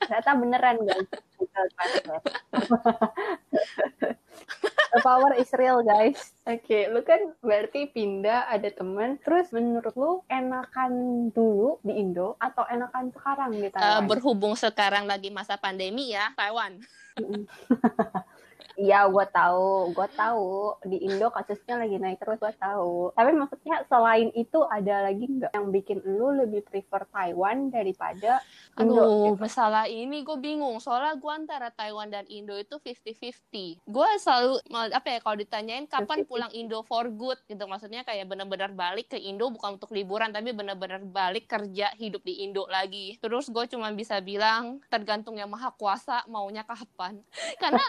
Ternyata 0.01 0.29
beneran 0.35 0.77
guys, 0.81 1.07
Google 1.33 1.67
Translate. 1.69 2.25
The 4.89 5.01
power 5.01 5.31
is 5.35 5.49
real 5.53 5.79
guys. 5.81 6.33
Oke, 6.43 6.89
lu 6.89 7.03
kan 7.03 7.21
berarti 7.39 7.85
pindah 7.87 8.49
ada 8.49 8.65
temen. 8.67 9.19
Terus 9.19 9.51
menurut 9.51 9.93
lu 9.93 10.11
enakan 10.27 10.91
dulu 11.29 11.77
di 11.79 11.93
Indo 11.95 12.33
atau 12.37 12.65
enakan 12.65 13.13
sekarang 13.13 13.51
di 13.53 13.69
Taiwan? 13.69 14.09
berhubung 14.09 14.57
sekarang 14.57 15.05
lagi 15.05 15.29
masa 15.29 15.55
pandemi 15.55 16.09
ya 16.09 16.33
Taiwan 16.33 16.81
Iya, 18.79 19.11
gue 19.11 19.25
tahu, 19.35 19.91
gue 19.91 20.07
tahu 20.15 20.79
di 20.87 21.03
Indo 21.03 21.27
kasusnya 21.35 21.83
lagi 21.83 21.99
naik 21.99 22.23
terus, 22.23 22.39
gue 22.39 22.55
tahu. 22.55 23.11
Tapi 23.11 23.35
maksudnya 23.35 23.83
selain 23.91 24.31
itu 24.31 24.63
ada 24.71 25.11
lagi 25.11 25.27
nggak 25.27 25.51
yang 25.51 25.67
bikin 25.67 25.99
lu 26.07 26.31
lebih 26.31 26.63
prefer 26.63 27.03
Taiwan 27.11 27.67
daripada 27.67 28.39
Indo, 28.79 29.03
Aduh, 29.03 29.35
gitu. 29.35 29.43
masalah 29.43 29.83
ini 29.91 30.23
gue 30.23 30.37
bingung. 30.39 30.79
Soalnya 30.79 31.19
gue 31.19 31.33
antara 31.35 31.75
Taiwan 31.75 32.07
dan 32.07 32.23
Indo 32.31 32.55
itu 32.55 32.79
50-50. 32.79 33.83
Gue 33.83 34.09
selalu, 34.15 34.63
apa 34.71 35.07
ya, 35.11 35.19
kalau 35.19 35.35
ditanyain 35.35 35.83
kapan 35.83 36.23
50-50. 36.23 36.31
pulang 36.31 36.51
Indo 36.55 36.79
for 36.87 37.11
good 37.11 37.39
gitu. 37.51 37.67
Maksudnya 37.67 38.07
kayak 38.07 38.31
bener-bener 38.31 38.71
balik 38.71 39.11
ke 39.11 39.19
Indo 39.19 39.51
bukan 39.51 39.75
untuk 39.75 39.91
liburan, 39.91 40.31
tapi 40.31 40.55
bener-bener 40.55 41.03
balik 41.03 41.51
kerja 41.51 41.91
hidup 41.99 42.23
di 42.23 42.47
Indo 42.47 42.63
lagi. 42.71 43.19
Terus 43.19 43.51
gue 43.51 43.67
cuma 43.67 43.91
bisa 43.91 44.23
bilang, 44.23 44.79
tergantung 44.87 45.35
yang 45.35 45.51
maha 45.51 45.67
kuasa 45.75 46.23
maunya 46.31 46.63
kapan. 46.63 47.19
Karena, 47.61 47.83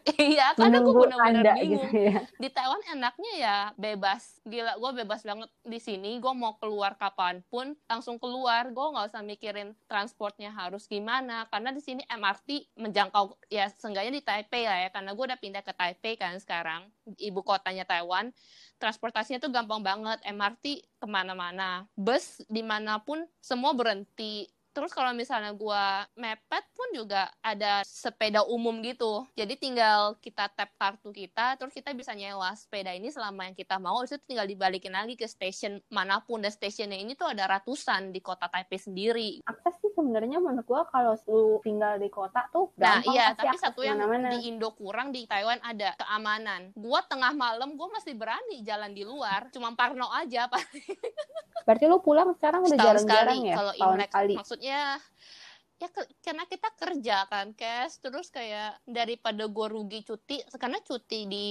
iya, 0.18 0.56
karena 0.56 0.80
gue 0.80 0.94
bener-bener 0.94 1.44
Anda 1.44 1.52
bingung. 1.58 1.84
gitu 1.84 1.98
ya. 1.98 2.20
di 2.40 2.48
Taiwan 2.48 2.82
enaknya 2.90 3.32
ya 3.38 3.58
bebas 3.76 4.40
gila 4.42 4.76
gue 4.76 4.90
bebas 5.04 5.20
banget 5.22 5.50
di 5.62 5.78
sini. 5.78 6.18
Gue 6.18 6.32
mau 6.32 6.56
keluar 6.58 6.96
kapan 6.96 7.44
pun 7.48 7.76
langsung 7.86 8.16
keluar. 8.16 8.70
Gue 8.72 8.86
nggak 8.92 9.12
usah 9.12 9.22
mikirin 9.22 9.76
transportnya 9.86 10.50
harus 10.52 10.88
gimana 10.88 11.46
karena 11.52 11.70
di 11.70 11.82
sini 11.84 12.02
MRT 12.08 12.78
menjangkau 12.78 13.36
ya 13.52 13.68
seenggaknya 13.70 14.12
di 14.18 14.22
Taipei 14.24 14.64
lah 14.66 14.78
ya 14.86 14.90
karena 14.90 15.10
gue 15.12 15.24
udah 15.28 15.40
pindah 15.40 15.62
ke 15.62 15.72
Taipei 15.76 16.14
kan 16.16 16.36
sekarang 16.40 16.88
ibu 17.20 17.40
kotanya 17.44 17.84
Taiwan. 17.84 18.32
Transportasinya 18.80 19.38
tuh 19.38 19.54
gampang 19.54 19.78
banget 19.78 20.18
MRT 20.26 20.64
ke 20.98 21.06
mana-mana. 21.06 21.86
Bus 21.94 22.42
di 22.50 22.66
mana 22.66 22.98
pun 22.98 23.22
semua 23.38 23.70
berhenti 23.74 24.50
Terus 24.72 24.92
kalau 24.92 25.12
misalnya 25.12 25.52
gua 25.52 26.08
mepet 26.16 26.64
pun 26.72 26.88
juga 26.96 27.28
ada 27.44 27.84
sepeda 27.84 28.40
umum 28.48 28.80
gitu. 28.80 29.28
Jadi 29.36 29.54
tinggal 29.60 30.16
kita 30.18 30.48
tap 30.52 30.72
kartu 30.80 31.12
kita, 31.12 31.60
terus 31.60 31.76
kita 31.76 31.92
bisa 31.92 32.16
nyewa 32.16 32.52
sepeda 32.56 32.92
ini 32.96 33.12
selama 33.12 33.48
yang 33.48 33.56
kita 33.56 33.76
mau. 33.76 34.00
Itu 34.04 34.16
tinggal 34.24 34.48
dibalikin 34.48 34.96
lagi 34.96 35.14
ke 35.16 35.28
stasiun 35.28 35.80
mana 35.92 36.20
pun. 36.24 36.40
Dan 36.40 36.52
stasiunnya 36.52 36.96
ini 36.96 37.12
tuh 37.12 37.30
ada 37.32 37.44
ratusan 37.48 38.10
di 38.12 38.20
kota 38.24 38.48
Taipei 38.48 38.80
sendiri. 38.80 39.30
Sih 39.80 39.81
sebenarnya 40.02 40.38
menurut 40.42 40.66
gua 40.66 40.82
kalau 40.90 41.14
lu 41.30 41.62
tinggal 41.62 41.96
di 41.96 42.10
kota 42.10 42.50
tuh 42.50 42.74
Nah 42.76 42.98
gampang 42.98 43.14
iya, 43.14 43.26
pasti 43.32 43.46
tapi 43.46 43.56
satu 43.62 43.80
yang 43.86 43.98
ke 44.02 44.06
mana-mana. 44.10 44.28
di 44.34 44.38
Indo 44.50 44.68
kurang 44.74 45.14
di 45.14 45.22
Taiwan 45.30 45.62
ada 45.62 45.94
keamanan. 45.94 46.74
Gua 46.74 47.00
tengah 47.06 47.30
malam 47.30 47.78
gua 47.78 47.88
masih 47.94 48.18
berani 48.18 48.66
jalan 48.66 48.90
di 48.90 49.06
luar, 49.06 49.48
cuma 49.54 49.70
parno 49.78 50.10
aja 50.10 50.46
Pak. 50.52 50.66
Berarti 51.62 51.84
lu 51.86 52.02
pulang 52.02 52.34
sekarang 52.34 52.66
udah 52.66 52.78
jarang-jarang 52.78 53.40
ya? 53.46 53.54
kalau 53.54 53.72
Imlek 53.78 54.10
maksudnya 54.34 54.98
ya 55.82 55.90
ke- 55.90 56.06
karena 56.22 56.46
kita 56.46 56.68
kerja 56.78 57.26
kan 57.26 57.50
Kes 57.58 57.98
terus 57.98 58.30
kayak 58.30 58.78
daripada 58.86 59.50
gue 59.50 59.66
rugi 59.66 60.06
cuti 60.06 60.38
karena 60.54 60.78
cuti 60.78 61.26
di 61.26 61.46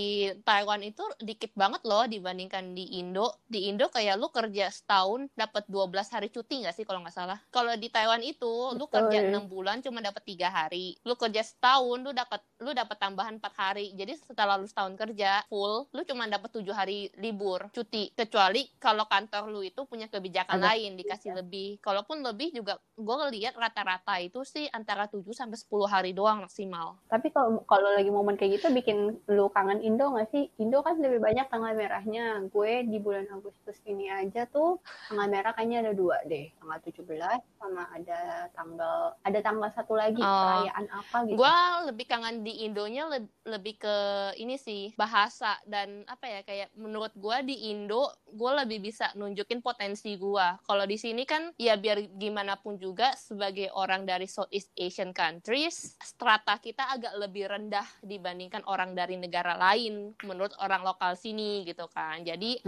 Taiwan 0.48 0.80
itu 0.88 1.04
dikit 1.20 1.52
banget 1.52 1.84
loh 1.84 2.08
dibandingkan 2.08 2.72
di 2.72 2.96
Indo. 3.04 3.44
Di 3.44 3.68
Indo 3.68 3.92
kayak 3.92 4.16
lu 4.16 4.32
kerja 4.32 4.72
setahun 4.72 5.28
dapat 5.36 5.68
12 5.68 6.08
hari 6.16 6.32
cuti 6.32 6.64
nggak 6.64 6.76
sih 6.80 6.88
kalau 6.88 7.04
nggak 7.04 7.12
salah? 7.12 7.44
Kalau 7.52 7.76
di 7.76 7.92
Taiwan 7.92 8.24
itu 8.24 8.72
lu 8.72 8.88
Betul. 8.88 9.12
kerja 9.12 9.28
enam 9.28 9.52
bulan 9.52 9.84
cuma 9.84 10.00
dapat 10.00 10.24
tiga 10.24 10.48
hari. 10.48 10.96
Lu 11.04 11.20
kerja 11.20 11.44
setahun 11.44 12.00
lu 12.00 12.16
dapat 12.16 12.40
lu 12.64 12.72
dapat 12.72 12.96
tambahan 12.96 13.36
empat 13.36 13.54
hari. 13.60 13.92
Jadi 14.00 14.16
setelah 14.16 14.56
lu 14.56 14.64
setahun 14.64 14.96
kerja 14.96 15.44
full 15.52 15.92
lu 15.92 16.02
cuma 16.08 16.24
dapat 16.32 16.56
tujuh 16.56 16.72
hari 16.72 17.12
libur 17.20 17.68
cuti. 17.76 18.16
Kecuali 18.16 18.64
kalau 18.80 19.04
kantor 19.12 19.52
lu 19.52 19.60
itu 19.60 19.84
punya 19.84 20.08
kebijakan 20.08 20.56
Agak 20.56 20.68
lain 20.72 20.96
dikasih 20.96 21.36
lebih. 21.36 21.84
Kalaupun 21.84 22.24
lebih 22.24 22.56
juga 22.56 22.80
gue 22.96 23.16
lihat 23.36 23.60
rata-rata 23.60 24.21
itu 24.22 24.42
sih 24.44 24.70
antara 24.70 25.06
7 25.06 25.26
sampai 25.32 25.58
10 25.58 25.68
hari 25.86 26.12
doang 26.12 26.42
maksimal 26.42 26.96
Tapi 27.08 27.30
kalau 27.30 27.66
kalau 27.66 27.90
lagi 27.90 28.08
momen 28.08 28.34
kayak 28.34 28.58
gitu 28.58 28.70
bikin 28.70 28.98
lu 29.28 29.50
kangen 29.50 29.82
Indo 29.82 30.10
nggak 30.10 30.30
sih? 30.30 30.48
Indo 30.56 30.80
kan 30.80 30.96
lebih 30.96 31.20
banyak 31.20 31.48
tanggal 31.48 31.74
merahnya. 31.74 32.40
Gue 32.48 32.84
di 32.84 32.98
bulan 32.98 33.26
Agustus 33.28 33.82
ini 33.84 34.08
aja 34.08 34.46
tuh 34.46 34.78
tanggal 35.08 35.28
merah 35.28 35.52
kayaknya 35.52 35.82
ada 35.82 35.94
dua 35.94 36.22
deh. 36.24 36.54
Tanggal 36.56 36.80
17 36.80 37.18
sama 37.58 37.84
ada 37.90 38.20
tanggal 38.52 38.98
ada 39.20 39.40
tanggal 39.40 39.70
satu 39.72 39.94
lagi 39.94 40.18
Oh. 40.18 40.28
perayaan 40.28 40.86
apa 40.88 41.18
gitu. 41.24 41.38
gue 41.38 41.56
lebih 41.88 42.06
kangen 42.06 42.42
di 42.42 42.62
Indonya 42.62 43.04
leb- 43.08 43.34
lebih 43.44 43.78
ke 43.78 43.96
ini 44.36 44.56
sih 44.56 44.94
bahasa 44.96 45.58
dan 45.66 46.04
apa 46.06 46.26
ya 46.28 46.40
kayak 46.42 46.70
menurut 46.76 47.14
gue 47.14 47.38
di 47.44 47.70
Indo 47.70 48.06
gue 48.28 48.52
lebih 48.56 48.82
bisa 48.82 49.10
nunjukin 49.14 49.60
potensi 49.60 50.14
gue 50.14 50.48
kalau 50.62 50.84
di 50.84 50.96
sini 50.96 51.24
kan 51.24 51.54
ya 51.56 51.74
biar 51.76 52.02
gimana 52.12 52.56
pun 52.56 52.76
juga 52.76 53.14
sebagai 53.16 53.70
orang 53.72 54.01
dari 54.04 54.26
Southeast 54.26 54.74
Asian 54.78 55.12
countries 55.12 55.98
strata 56.02 56.58
kita 56.58 56.92
agak 56.98 57.14
lebih 57.18 57.50
rendah 57.50 57.86
dibandingkan 58.02 58.66
orang 58.68 58.98
dari 58.98 59.16
negara 59.18 59.56
lain 59.56 60.14
menurut 60.26 60.54
orang 60.62 60.82
lokal 60.84 61.16
sini 61.16 61.64
gitu 61.66 61.88
kan. 61.92 62.22
Jadi 62.26 62.62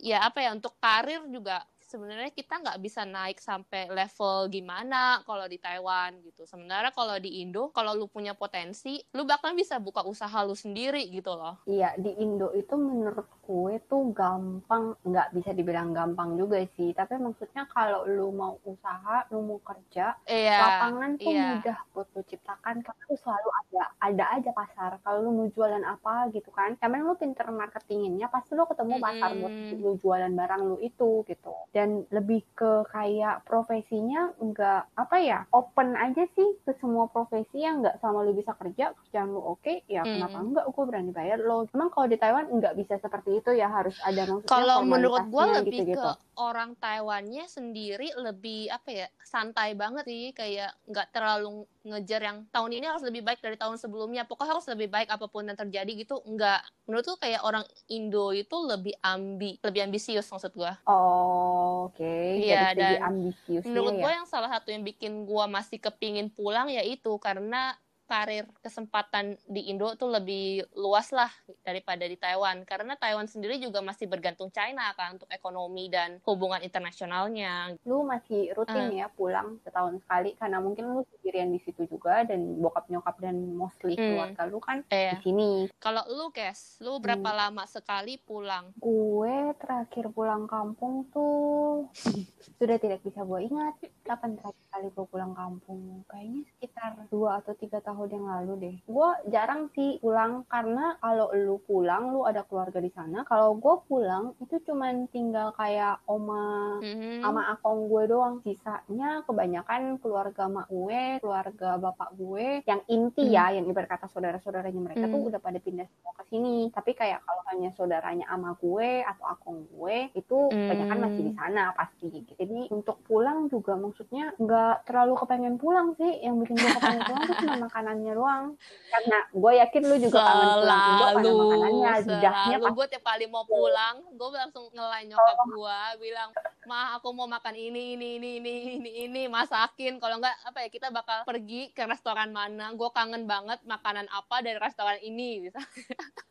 ya 0.00 0.28
apa 0.28 0.44
ya 0.44 0.52
untuk 0.52 0.76
karir 0.76 1.24
juga 1.32 1.64
sebenarnya 1.86 2.34
kita 2.34 2.58
nggak 2.60 2.78
bisa 2.82 3.06
naik 3.06 3.38
sampai 3.38 3.86
level 3.88 4.50
gimana 4.50 5.22
kalau 5.22 5.46
di 5.46 5.56
Taiwan 5.62 6.18
gitu. 6.26 6.42
Sebenarnya 6.44 6.90
kalau 6.90 7.16
di 7.22 7.40
Indo, 7.40 7.70
kalau 7.70 7.94
lu 7.94 8.10
punya 8.10 8.34
potensi, 8.34 8.98
lu 9.14 9.22
bakal 9.22 9.54
bisa 9.54 9.78
buka 9.78 10.02
usaha 10.02 10.42
lu 10.42 10.58
sendiri 10.58 11.06
gitu 11.14 11.32
loh. 11.38 11.62
Iya, 11.64 11.94
di 11.96 12.12
Indo 12.18 12.50
itu 12.52 12.74
menurut 12.74 13.30
gue 13.46 13.74
tuh 13.86 14.10
gampang, 14.10 14.98
nggak 15.06 15.28
bisa 15.38 15.50
dibilang 15.54 15.94
gampang 15.94 16.34
juga 16.34 16.58
sih. 16.74 16.90
Tapi 16.90 17.22
maksudnya 17.22 17.70
kalau 17.70 18.02
lu 18.04 18.34
mau 18.34 18.58
usaha, 18.66 19.22
lu 19.30 19.46
mau 19.46 19.58
kerja, 19.62 20.18
Iya. 20.26 20.58
lapangan 20.58 21.10
tuh 21.22 21.30
iya. 21.30 21.48
mudah 21.56 21.78
buat 21.94 22.08
lu 22.18 22.22
ciptakan 22.26 22.82
karena 22.82 23.02
tuh 23.06 23.18
selalu 23.22 23.50
ada 23.62 23.75
ada 24.06 24.24
aja 24.32 24.50
pasar. 24.50 25.02
Kalau 25.02 25.18
lu 25.20 25.30
mau 25.32 25.48
jualan 25.50 25.82
apa 25.82 26.30
gitu 26.30 26.48
kan. 26.50 26.78
Emang 26.78 27.04
lu 27.04 27.14
pinter 27.14 27.46
marketinginnya 27.48 28.28
pasti 28.28 28.54
lu 28.54 28.64
ketemu 28.64 28.98
pasar 28.98 29.30
buat 29.34 29.52
lu 29.74 29.92
jualan 29.98 30.32
barang 30.32 30.62
lu 30.62 30.76
itu 30.80 31.26
gitu. 31.26 31.54
Dan 31.70 32.06
lebih 32.10 32.46
ke 32.54 32.86
kayak 32.88 33.42
profesinya 33.42 34.30
enggak 34.38 34.86
apa 34.94 35.16
ya 35.18 35.38
open 35.50 35.94
aja 35.94 36.24
sih 36.32 36.48
ke 36.62 36.72
semua 36.78 37.06
profesi 37.06 37.60
yang 37.60 37.82
enggak 37.82 37.98
sama 37.98 38.22
lu 38.22 38.32
bisa 38.32 38.54
kerja 38.54 38.94
kerjaan 38.94 39.30
lu 39.30 39.42
oke 39.42 39.82
ya 39.86 40.02
Mm. 40.02 40.22
kenapa 40.22 40.38
enggak 40.38 40.66
gue 40.68 40.84
berani 40.86 41.10
bayar 41.10 41.38
lo. 41.40 41.66
Emang 41.72 41.90
kalau 41.90 42.06
di 42.06 42.16
Taiwan 42.16 42.46
enggak 42.46 42.76
bisa 42.76 42.94
seperti 42.96 43.40
itu 43.40 43.50
ya 43.52 43.66
harus 43.66 43.96
ada 44.00 44.22
maksudnya 44.22 44.50
Kalau 44.50 44.78
menurut 44.82 45.24
gue 45.26 45.44
lebih 45.58 45.72
gitu-gitu. 45.82 45.98
ke 45.98 46.10
orang 46.36 46.76
Taiwannya 46.76 47.44
sendiri 47.48 48.12
lebih 48.14 48.68
apa 48.68 48.88
ya 48.92 49.06
santai 49.20 49.74
banget 49.74 50.04
sih. 50.04 50.30
Kayak 50.30 50.76
nggak 50.86 51.08
terlalu 51.10 51.66
ngejar 51.86 52.20
yang 52.20 52.42
tahun 52.50 52.70
ini 52.74 52.86
harus 52.86 53.04
lebih 53.06 53.22
baik 53.22 53.38
dari 53.38 53.54
tahun 53.54 53.78
sebelumnya 53.78 54.26
pokoknya 54.26 54.58
harus 54.58 54.66
lebih 54.66 54.90
baik 54.90 55.06
apa 55.06 55.26
pun 55.30 55.46
yang 55.46 55.54
terjadi 55.54 55.92
gitu 55.94 56.18
nggak 56.26 56.60
menurut 56.84 57.04
tuh 57.06 57.16
kayak 57.16 57.40
orang 57.46 57.62
Indo 57.86 58.34
itu 58.34 58.56
lebih 58.66 58.94
ambi 59.00 59.56
lebih 59.62 59.80
ambisius 59.86 60.26
maksud 60.28 60.52
gue 60.52 60.72
Oh, 60.86 61.88
oke. 61.88 62.14
Iya, 62.42 62.74
Dari 62.74 62.74
segi 62.74 62.94
dan 62.98 63.06
ambisiusnya 63.06 63.70
menurut 63.70 63.94
ya. 63.94 64.02
gue 64.02 64.10
yang 64.18 64.26
salah 64.26 64.50
satu 64.50 64.68
yang 64.74 64.82
bikin 64.82 65.24
gue 65.24 65.44
masih 65.46 65.78
kepingin 65.78 66.28
pulang 66.28 66.66
yaitu 66.68 67.14
karena 67.22 67.74
karir 68.06 68.46
kesempatan 68.60 69.34
di 69.44 69.66
Indo 69.66 69.90
tuh 69.92 70.08
lebih 70.08 70.46
luas 70.72 71.10
lah 71.10 71.28
daripada 71.60 72.02
di 72.02 72.14
Taiwan 72.14 72.62
karena 72.62 72.94
Taiwan 72.94 73.26
sendiri 73.26 73.58
juga 73.58 73.78
masih 73.80 74.06
bergantung 74.06 74.48
China 74.48 74.94
kan 74.94 75.14
untuk 75.14 75.26
ekonomi 75.28 75.86
dan 75.86 76.22
hubungan 76.22 76.62
internasionalnya 76.62 77.74
Lu 77.82 78.02
masih 78.02 78.54
rutin 78.54 78.74
Hmm. 78.86 78.94
ya 78.94 79.08
pulang 79.08 79.58
setahun 79.60 79.98
sekali 79.98 80.32
karena 80.34 80.56
mungkin 80.56 80.86
lu 80.86 81.02
sendirian 81.10 81.50
di 81.50 81.58
situ 81.58 81.82
juga 81.84 82.22
dan 82.22 82.38
bokap 82.56 82.86
nyokap 82.86 83.18
dan 83.18 83.34
mostly 83.52 83.92
Hmm. 83.92 84.14
keluarga 84.14 84.42
lu 84.44 84.58
kan 84.58 84.78
eh 84.88 85.10
di 85.12 85.22
sini. 85.24 85.50
kalau 85.76 86.06
lu 86.06 86.30
Kes 86.30 86.78
lu 86.78 86.96
berapa 86.96 87.34
lama 87.34 87.66
sekali 87.66 88.16
pulang 88.18 88.70
Gue 88.76 89.34
terakhir 89.56 90.06
pulang 90.10 90.46
kampung 90.46 91.10
tuh 91.10 91.90
sudah 92.56 92.76
tidak 92.76 93.02
bisa 93.02 93.20
gue 93.20 93.40
ingat 93.42 93.74
kapan 94.02 94.36
terakhir 94.36 94.64
kali 94.70 94.86
gue 94.88 95.06
pulang 95.06 95.32
kampung. 95.32 96.04
Kayaknya 96.06 96.42
sekitar 96.52 96.90
dua 97.08 97.40
atau 97.40 97.52
tiga 97.52 97.80
tahun 97.80 97.95
yang 98.06 98.26
lalu 98.26 98.52
deh. 98.60 98.76
Gue 98.84 99.08
jarang 99.26 99.72
sih 99.72 99.96
pulang 99.96 100.44
karena 100.46 101.00
kalau 101.00 101.32
lu 101.32 101.56
pulang 101.60 102.12
lu 102.12 102.22
ada 102.22 102.44
keluarga 102.44 102.76
di 102.76 102.90
sana. 102.90 103.24
Kalau 103.24 103.56
gue 103.56 103.74
pulang 103.84 104.36
itu 104.36 104.60
cuman 104.62 105.08
tinggal 105.08 105.50
kayak 105.52 106.04
oma 106.06 106.76
Mhm. 106.76 107.22
sama 107.22 107.42
akong 107.50 107.86
gue 107.86 108.02
doang 108.06 108.34
sisanya 108.40 109.24
kebanyakan 109.24 109.96
keluarga 109.96 110.44
mak 110.46 110.66
gue 110.66 111.16
keluarga 111.18 111.78
bapak 111.78 112.10
gue 112.12 112.60
yang 112.64 112.82
inti 112.86 113.30
ya 113.30 113.48
yang 113.48 113.64
ibarat 113.64 113.86
kata 113.88 114.10
saudara-saudaranya 114.10 114.80
mereka 114.82 115.06
tuh 115.06 115.16
Hmm. 115.16 115.28
udah 115.30 115.38
pada 115.38 115.56
pindah 115.56 115.86
semua 115.86 116.12
ke 116.12 116.24
sini 116.26 116.68
tapi 116.68 116.92
kayak 116.92 117.22
kalau 117.22 117.42
hanya 117.46 117.70
saudaranya 117.72 118.26
ama 118.26 118.58
gue 118.58 119.00
atau 119.00 119.24
akong 119.28 119.70
gue 119.70 120.10
itu 120.12 120.38
kebanyakan 120.50 120.90
Hmm. 120.92 121.04
masih 121.06 121.22
di 121.22 121.32
sana 121.32 121.64
pasti 121.72 122.08
jadi 122.34 122.58
untuk 122.68 122.98
pulang 123.02 123.46
juga 123.46 123.74
maksudnya 123.74 124.34
nggak 124.36 124.84
terlalu 124.84 125.14
kepengen 125.16 125.54
pulang 125.56 125.94
sih 125.94 126.18
yang 126.18 126.36
bikin 126.36 126.56
gue 126.56 126.70
kepengen 126.72 127.02
pulang 127.04 127.22
tuh 127.22 127.36
cuma 127.38 127.54
makan 127.62 127.84
makanannya 127.86 128.12
doang. 128.18 128.44
Karena 128.90 129.18
gue 129.30 129.52
yakin 129.62 129.82
lu 129.86 129.96
juga 130.02 130.18
kangen 130.26 130.48
pulang 130.58 130.82
Indo 130.90 131.04
karena 131.06 131.30
makanannya. 131.38 131.90
Lidahnya 132.02 132.56
selalu 132.58 132.74
gue 132.74 132.86
tiap 132.90 133.04
kali 133.06 133.24
mau 133.30 133.44
pulang 133.46 133.94
gue 134.10 134.28
langsung 134.34 134.66
ngelain 134.74 135.06
nyokap 135.06 135.38
gue 135.46 135.78
bilang 136.02 136.30
mah 136.66 136.98
aku 136.98 137.14
mau 137.14 137.30
makan 137.30 137.54
ini 137.54 137.94
ini 137.94 138.18
ini 138.18 138.30
ini 138.42 138.54
ini 138.76 138.90
ini. 139.08 139.22
Masakin. 139.30 140.02
Kalau 140.02 140.18
enggak 140.18 140.36
apa 140.42 140.66
ya 140.66 140.68
kita 140.68 140.90
bakal 140.90 141.22
pergi 141.24 141.70
ke 141.72 141.86
restoran 141.86 142.34
mana. 142.34 142.74
Gue 142.74 142.90
kangen 142.90 143.24
banget 143.24 143.62
makanan 143.64 144.10
apa 144.10 144.42
dari 144.42 144.58
restoran 144.58 144.98
ini 145.00 145.48
bisa. 145.48 145.62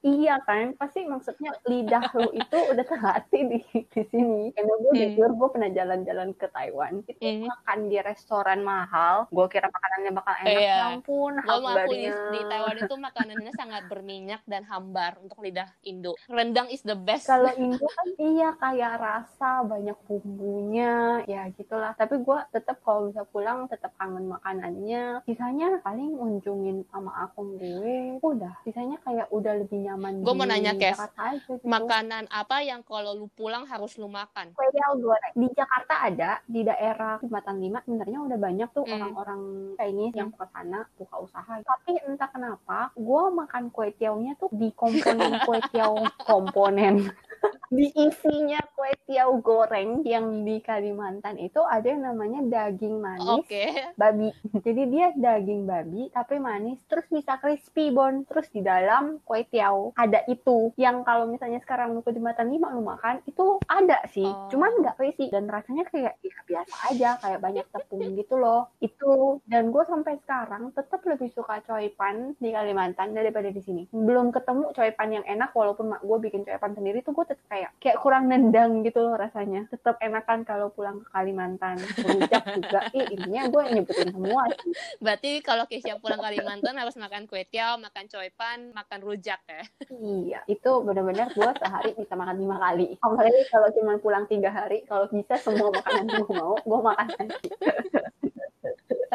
Iya 0.05 0.37
kan? 0.45 0.77
Pasti 0.77 1.01
maksudnya 1.07 1.49
lidah 1.65 2.13
lu 2.13 2.29
itu 2.35 2.57
udah 2.69 2.85
terlatih 2.85 3.41
di 3.49 3.59
di 3.89 4.03
sini. 4.13 4.53
Karena 4.53 4.73
gue 4.77 4.91
hmm. 4.93 5.01
jujur 5.01 5.29
gue 5.33 5.49
pernah 5.49 5.69
jalan-jalan 5.73 6.29
ke 6.37 6.45
Taiwan. 6.53 7.01
Itu 7.07 7.17
hmm. 7.17 7.49
makan 7.49 7.79
di 7.89 7.97
restoran 8.03 8.61
mahal. 8.61 9.25
Gue 9.33 9.49
kira 9.49 9.65
makanannya 9.71 10.11
bakal 10.13 10.33
enak. 10.45 10.51
Iya. 10.51 10.61
ya 10.61 10.77
ampun 10.93 11.33
ngaku 11.41 11.89
di, 11.89 12.01
di 12.11 12.41
Taiwan 12.45 12.77
itu 12.77 12.95
makanannya 12.95 13.51
sangat 13.55 13.83
berminyak 13.89 14.41
dan 14.45 14.63
hambar 14.69 15.17
untuk 15.23 15.39
lidah 15.41 15.69
Indo. 15.81 16.13
Rendang 16.29 16.69
is 16.69 16.85
the 16.85 16.97
best. 16.97 17.25
Kalau 17.25 17.49
Indo 17.55 17.87
kan 17.87 18.07
iya 18.19 18.49
kayak 18.57 18.93
rasa 18.99 19.63
banyak 19.65 19.97
bumbunya 20.25 21.21
ya 21.29 21.45
gitulah 21.53 21.93
tapi 21.93 22.17
gue 22.17 22.37
tetap 22.49 22.81
kalau 22.81 23.13
bisa 23.13 23.21
pulang 23.29 23.69
tetap 23.69 23.93
kangen 24.01 24.25
makanannya 24.25 25.21
sisanya 25.29 25.77
paling 25.85 26.17
unjungin 26.17 26.81
sama 26.89 27.13
akun 27.29 27.61
gue 27.61 28.17
udah 28.17 28.57
sisanya 28.65 28.97
kayak 29.05 29.29
udah 29.29 29.53
lebih 29.53 29.85
nyaman 29.85 30.25
gue 30.25 30.33
mau 30.33 30.49
nanya 30.49 30.73
Kev 30.73 30.97
gitu. 31.45 31.61
makanan 31.61 32.25
apa 32.33 32.65
yang 32.65 32.81
kalau 32.81 33.13
lu 33.13 33.29
pulang 33.37 33.69
harus 33.69 33.93
lu 34.01 34.09
makan 34.09 34.49
kue 34.57 34.65
goreng 34.73 35.33
di 35.37 35.47
Jakarta 35.53 36.09
ada 36.09 36.31
di 36.49 36.65
daerah 36.65 37.21
Jembatan 37.21 37.61
Lima 37.61 37.85
sebenarnya 37.85 38.19
udah 38.25 38.37
banyak 38.41 38.69
tuh 38.73 38.83
hmm. 38.89 38.95
orang-orang 38.97 39.41
hmm. 39.45 39.75
Chinese 39.77 40.13
hmm. 40.17 40.19
yang 40.25 40.29
ke 40.33 40.45
sana 40.49 40.79
buka 40.97 41.15
usaha 41.21 41.53
tapi 41.61 42.01
entah 42.01 42.29
kenapa 42.33 42.89
gue 42.97 43.23
makan 43.29 43.69
kue 43.69 43.93
tiaunya 43.93 44.33
tuh 44.41 44.49
di 44.49 44.73
komponen 44.73 45.37
kue 45.45 45.61
tiao 45.71 46.01
komponen 46.25 47.13
di 47.75 47.91
isinya 47.91 48.63
kue 48.71 48.95
tiaw 49.03 49.35
goreng 49.43 50.01
yang 50.07 50.47
di 50.47 50.63
Kalimantan 50.63 51.35
itu 51.35 51.59
ada 51.59 51.83
yang 51.83 52.07
namanya 52.07 52.39
daging 52.47 53.03
manis 53.03 53.43
okay. 53.43 53.91
babi. 53.99 54.31
Jadi 54.63 54.81
dia 54.87 55.11
daging 55.11 55.67
babi 55.67 56.07
tapi 56.15 56.39
manis 56.39 56.79
terus 56.87 57.03
bisa 57.11 57.35
crispy 57.43 57.91
bon. 57.91 58.23
Terus 58.31 58.47
di 58.55 58.63
dalam 58.63 59.19
kue 59.27 59.43
tiaw 59.51 59.91
ada 59.99 60.23
itu 60.31 60.71
yang 60.79 61.03
kalau 61.03 61.27
misalnya 61.27 61.59
sekarang 61.59 61.91
lu 61.91 62.01
ke 62.01 62.15
jembatan 62.15 62.47
lima 62.47 62.71
lu 62.71 62.81
makan 62.81 63.19
itu 63.27 63.59
ada 63.67 63.99
sih. 64.07 64.25
Oh. 64.25 64.47
Cuman 64.47 64.71
nggak 64.79 64.95
crispy 64.95 65.27
dan 65.27 65.51
rasanya 65.51 65.83
kayak 65.91 66.15
ya 66.23 66.37
biasa 66.47 66.75
aja 66.95 67.09
kayak 67.19 67.43
banyak 67.43 67.65
tepung 67.75 68.07
gitu 68.15 68.39
loh. 68.39 68.71
Itu 68.79 69.43
dan 69.51 69.75
gue 69.75 69.83
sampai 69.83 70.15
sekarang 70.23 70.71
tetap 70.71 71.03
lebih 71.03 71.27
suka 71.35 71.59
coipan 71.67 72.39
di 72.39 72.55
Kalimantan 72.55 73.11
daripada 73.11 73.51
di 73.51 73.59
sini. 73.59 73.83
Belum 73.91 74.31
ketemu 74.31 74.71
coipan 74.71 75.09
yang 75.11 75.25
enak 75.27 75.51
walaupun 75.51 75.91
mak 75.91 76.01
gue 76.01 76.17
bikin 76.23 76.47
coipan 76.47 76.71
sendiri 76.71 77.03
tuh 77.03 77.11
gue 77.11 77.25
tetap 77.27 77.45
kayak 77.51 77.64
kayak 77.65 77.81
kayak 77.81 77.97
kurang 78.01 78.29
nendang 78.29 78.85
gitu 78.85 79.01
loh 79.01 79.17
rasanya. 79.17 79.65
Tetap 79.73 79.97
enakan 79.97 80.45
kalau 80.45 80.69
pulang 80.69 81.01
ke 81.01 81.07
Kalimantan. 81.09 81.81
Rujak 81.81 82.43
juga. 82.53 82.79
Ih, 82.93 83.05
intinya 83.17 83.49
gue 83.49 83.63
nyebutin 83.73 84.09
semua 84.13 84.43
sih. 84.61 84.73
Berarti 85.01 85.31
kalau 85.41 85.65
Keisha 85.65 85.97
pulang 85.97 86.21
Kalimantan 86.21 86.77
harus 86.77 86.93
makan 86.99 87.25
kue 87.25 87.41
tiaw, 87.49 87.81
makan 87.81 88.05
coipan, 88.05 88.69
makan 88.77 88.99
rujak 89.01 89.41
ya? 89.49 89.63
Iya, 89.89 90.39
itu 90.45 90.71
benar-benar 90.85 91.33
gue 91.33 91.49
sehari 91.57 91.97
bisa 91.97 92.13
makan 92.13 92.37
lima 92.37 92.57
kali. 92.61 92.87
Apalagi 93.01 93.41
kalau 93.49 93.67
cuma 93.73 93.97
pulang 93.97 94.25
tiga 94.29 94.53
hari, 94.53 94.85
kalau 94.85 95.09
bisa 95.09 95.33
semua 95.41 95.73
makanan 95.73 96.05
gue 96.05 96.29
mau, 96.29 96.53
gue 96.61 96.79
makan 96.85 97.07
nanti. 97.17 97.49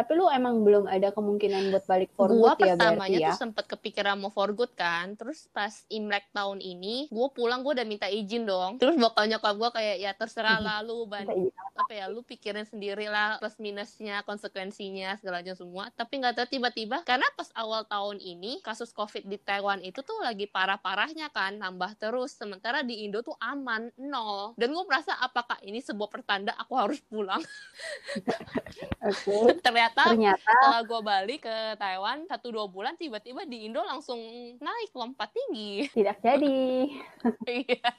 Tapi 0.00 0.16
lu 0.16 0.32
emang 0.32 0.64
belum 0.64 0.88
ada 0.88 1.12
kemungkinan 1.12 1.76
buat 1.76 1.84
balik 1.84 2.08
for 2.16 2.32
gua 2.32 2.56
good 2.56 2.64
ya 2.64 2.72
pertamanya 2.72 3.18
ya? 3.20 3.28
tuh 3.36 3.44
sempet 3.44 3.68
kepikiran 3.68 4.16
mau 4.16 4.32
for 4.32 4.48
good 4.56 4.72
kan. 4.72 5.12
Terus 5.12 5.44
pas 5.52 5.84
Imlek 5.92 6.32
tahun 6.32 6.64
ini, 6.64 7.12
gue 7.12 7.28
pulang 7.36 7.60
gue 7.60 7.76
udah 7.76 7.84
minta 7.84 8.08
izin 8.08 8.48
dong. 8.48 8.80
Terus 8.80 8.96
bakal 8.96 9.28
nyokap 9.28 9.60
gue 9.60 9.70
kayak 9.76 9.96
ya 10.00 10.12
terserah 10.16 10.56
lah 10.64 10.80
lu 10.80 11.04
ban 11.04 11.28
apa 11.80 11.92
ya 11.96 12.06
lu 12.12 12.20
pikirin 12.20 12.68
sendiri 12.68 13.08
lah 13.08 13.40
plus 13.40 13.56
minusnya 13.56 14.20
konsekuensinya 14.28 15.16
segala 15.16 15.40
macam 15.40 15.56
semua. 15.56 15.84
Tapi 15.94 16.12
nggak 16.20 16.34
tahu 16.36 16.46
tiba-tiba 16.60 17.02
karena 17.08 17.26
pas 17.34 17.48
awal 17.56 17.88
tahun 17.88 18.20
ini 18.20 18.60
kasus 18.60 18.92
covid 18.92 19.24
di 19.24 19.40
Taiwan 19.40 19.80
itu 19.80 20.04
tuh 20.04 20.20
lagi 20.20 20.44
parah-parahnya 20.44 21.32
kan 21.32 21.56
nambah 21.56 21.96
terus. 21.96 22.36
Sementara 22.36 22.84
di 22.84 23.04
Indo 23.08 23.24
tuh 23.24 23.36
aman 23.40 23.88
nol. 23.96 24.52
Dan 24.60 24.76
gue 24.76 24.84
merasa 24.84 25.16
apakah 25.20 25.56
ini 25.64 25.80
sebuah 25.80 26.08
pertanda 26.12 26.52
aku 26.56 26.74
harus 26.76 27.00
pulang? 27.08 27.40
Okay 29.00 29.60
ternyata, 29.64 30.02
ternyata 30.12 30.38
setelah 30.44 30.82
gue 30.84 31.00
balik 31.00 31.40
ke 31.46 31.56
Taiwan 31.78 32.18
satu 32.26 32.52
dua 32.52 32.66
bulan 32.68 32.94
tiba-tiba 32.98 33.46
di 33.46 33.68
Indo 33.68 33.80
langsung 33.82 34.18
naik 34.58 34.90
lompat 34.92 35.30
tinggi 35.32 35.88
tidak 35.94 36.18
jadi 36.20 36.90
iya. 37.48 37.92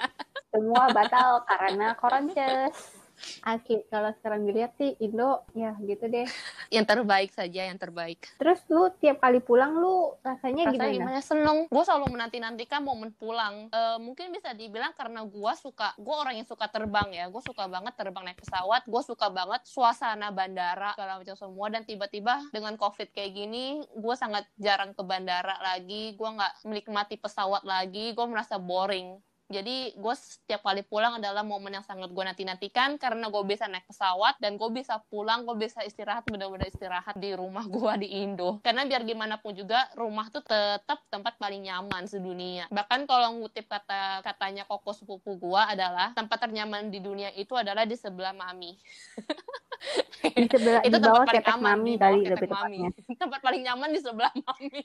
semua 0.51 0.91
batal 0.91 1.41
karena 1.47 1.95
koronces 1.97 3.00
Asli, 3.41 3.81
kalau 3.89 4.13
sekarang 4.19 4.45
dilihat 4.45 4.73
sih 4.77 4.93
Indo 5.01 5.45
ya 5.57 5.73
gitu 5.81 6.05
deh. 6.09 6.25
Yang 6.75 6.85
terbaik 6.87 7.31
saja, 7.35 7.67
yang 7.67 7.75
terbaik. 7.75 8.31
Terus 8.39 8.63
lu 8.71 8.87
tiap 9.03 9.19
kali 9.19 9.43
pulang 9.43 9.75
lu 9.75 10.15
rasanya, 10.23 10.71
rasanya 10.71 10.87
gimana? 10.95 10.95
gimana? 10.95 11.19
Seneng. 11.19 11.57
Gue 11.67 11.83
selalu 11.83 12.15
menanti-nantikan 12.15 12.79
momen 12.79 13.11
pulang. 13.11 13.67
E, 13.67 13.81
mungkin 13.99 14.31
bisa 14.31 14.55
dibilang 14.55 14.95
karena 14.95 15.27
gue 15.27 15.53
suka, 15.59 15.91
gue 15.99 16.15
orang 16.15 16.39
yang 16.39 16.47
suka 16.47 16.71
terbang 16.71 17.11
ya. 17.11 17.27
Gue 17.27 17.43
suka 17.43 17.67
banget 17.67 17.91
terbang 17.99 18.23
naik 18.23 18.39
pesawat. 18.39 18.87
Gue 18.87 19.03
suka 19.03 19.27
banget 19.27 19.67
suasana 19.67 20.31
bandara, 20.31 20.95
segala 20.95 21.19
macam 21.19 21.35
semua. 21.35 21.67
Dan 21.67 21.83
tiba-tiba 21.83 22.39
dengan 22.55 22.79
COVID 22.79 23.11
kayak 23.11 23.31
gini, 23.35 23.83
gue 23.83 24.15
sangat 24.15 24.47
jarang 24.55 24.95
ke 24.95 25.03
bandara 25.03 25.59
lagi. 25.59 26.15
Gue 26.15 26.29
nggak 26.31 26.63
menikmati 26.63 27.19
pesawat 27.19 27.67
lagi. 27.67 28.15
Gue 28.15 28.25
merasa 28.31 28.55
boring 28.55 29.19
jadi 29.51 29.91
gue 29.93 30.15
setiap 30.15 30.63
kali 30.63 30.81
pulang 30.87 31.19
adalah 31.19 31.43
momen 31.43 31.75
yang 31.75 31.85
sangat 31.85 32.09
gue 32.09 32.23
nanti-nantikan 32.23 32.95
karena 32.95 33.27
gue 33.27 33.43
bisa 33.43 33.67
naik 33.67 33.83
pesawat 33.85 34.39
dan 34.39 34.55
gue 34.55 34.69
bisa 34.71 35.03
pulang, 35.11 35.43
gue 35.43 35.59
bisa 35.59 35.83
istirahat, 35.83 36.23
benar-benar 36.25 36.71
istirahat 36.71 37.19
di 37.19 37.35
rumah 37.35 37.67
gue 37.75 37.93
di 38.01 38.23
Indo. 38.23 38.63
Karena 38.63 38.87
biar 38.87 39.03
gimana 39.03 39.37
pun 39.37 39.51
juga 39.51 39.91
rumah 39.99 40.31
tuh 40.31 40.41
tetap 40.41 41.03
tempat 41.11 41.35
paling 41.35 41.67
nyaman 41.67 42.07
sedunia. 42.07 42.71
Bahkan 42.71 43.05
kalau 43.05 43.43
ngutip 43.43 43.67
kata 43.67 44.23
katanya 44.23 44.63
koko 44.65 44.95
sepupu 44.95 45.35
gue 45.35 45.61
adalah 45.61 46.15
tempat 46.15 46.47
ternyaman 46.47 46.87
di 46.87 47.03
dunia 47.03 47.29
itu 47.35 47.53
adalah 47.53 47.83
di 47.83 47.99
sebelah 47.99 48.31
mami. 48.31 48.79
di 50.39 50.47
sebelah 50.47 50.81
itu 50.87 50.95
di 50.95 51.03
bawah 51.03 51.27
tempat 51.27 51.43
nyaman 51.43 51.77
mami 51.77 51.93
kali 51.99 52.19
lebih 52.31 52.49
mami. 52.49 52.79
tempat 53.21 53.39
paling 53.43 53.61
nyaman 53.67 53.89
di 53.91 53.99
sebelah 53.99 54.31
mami. 54.31 54.81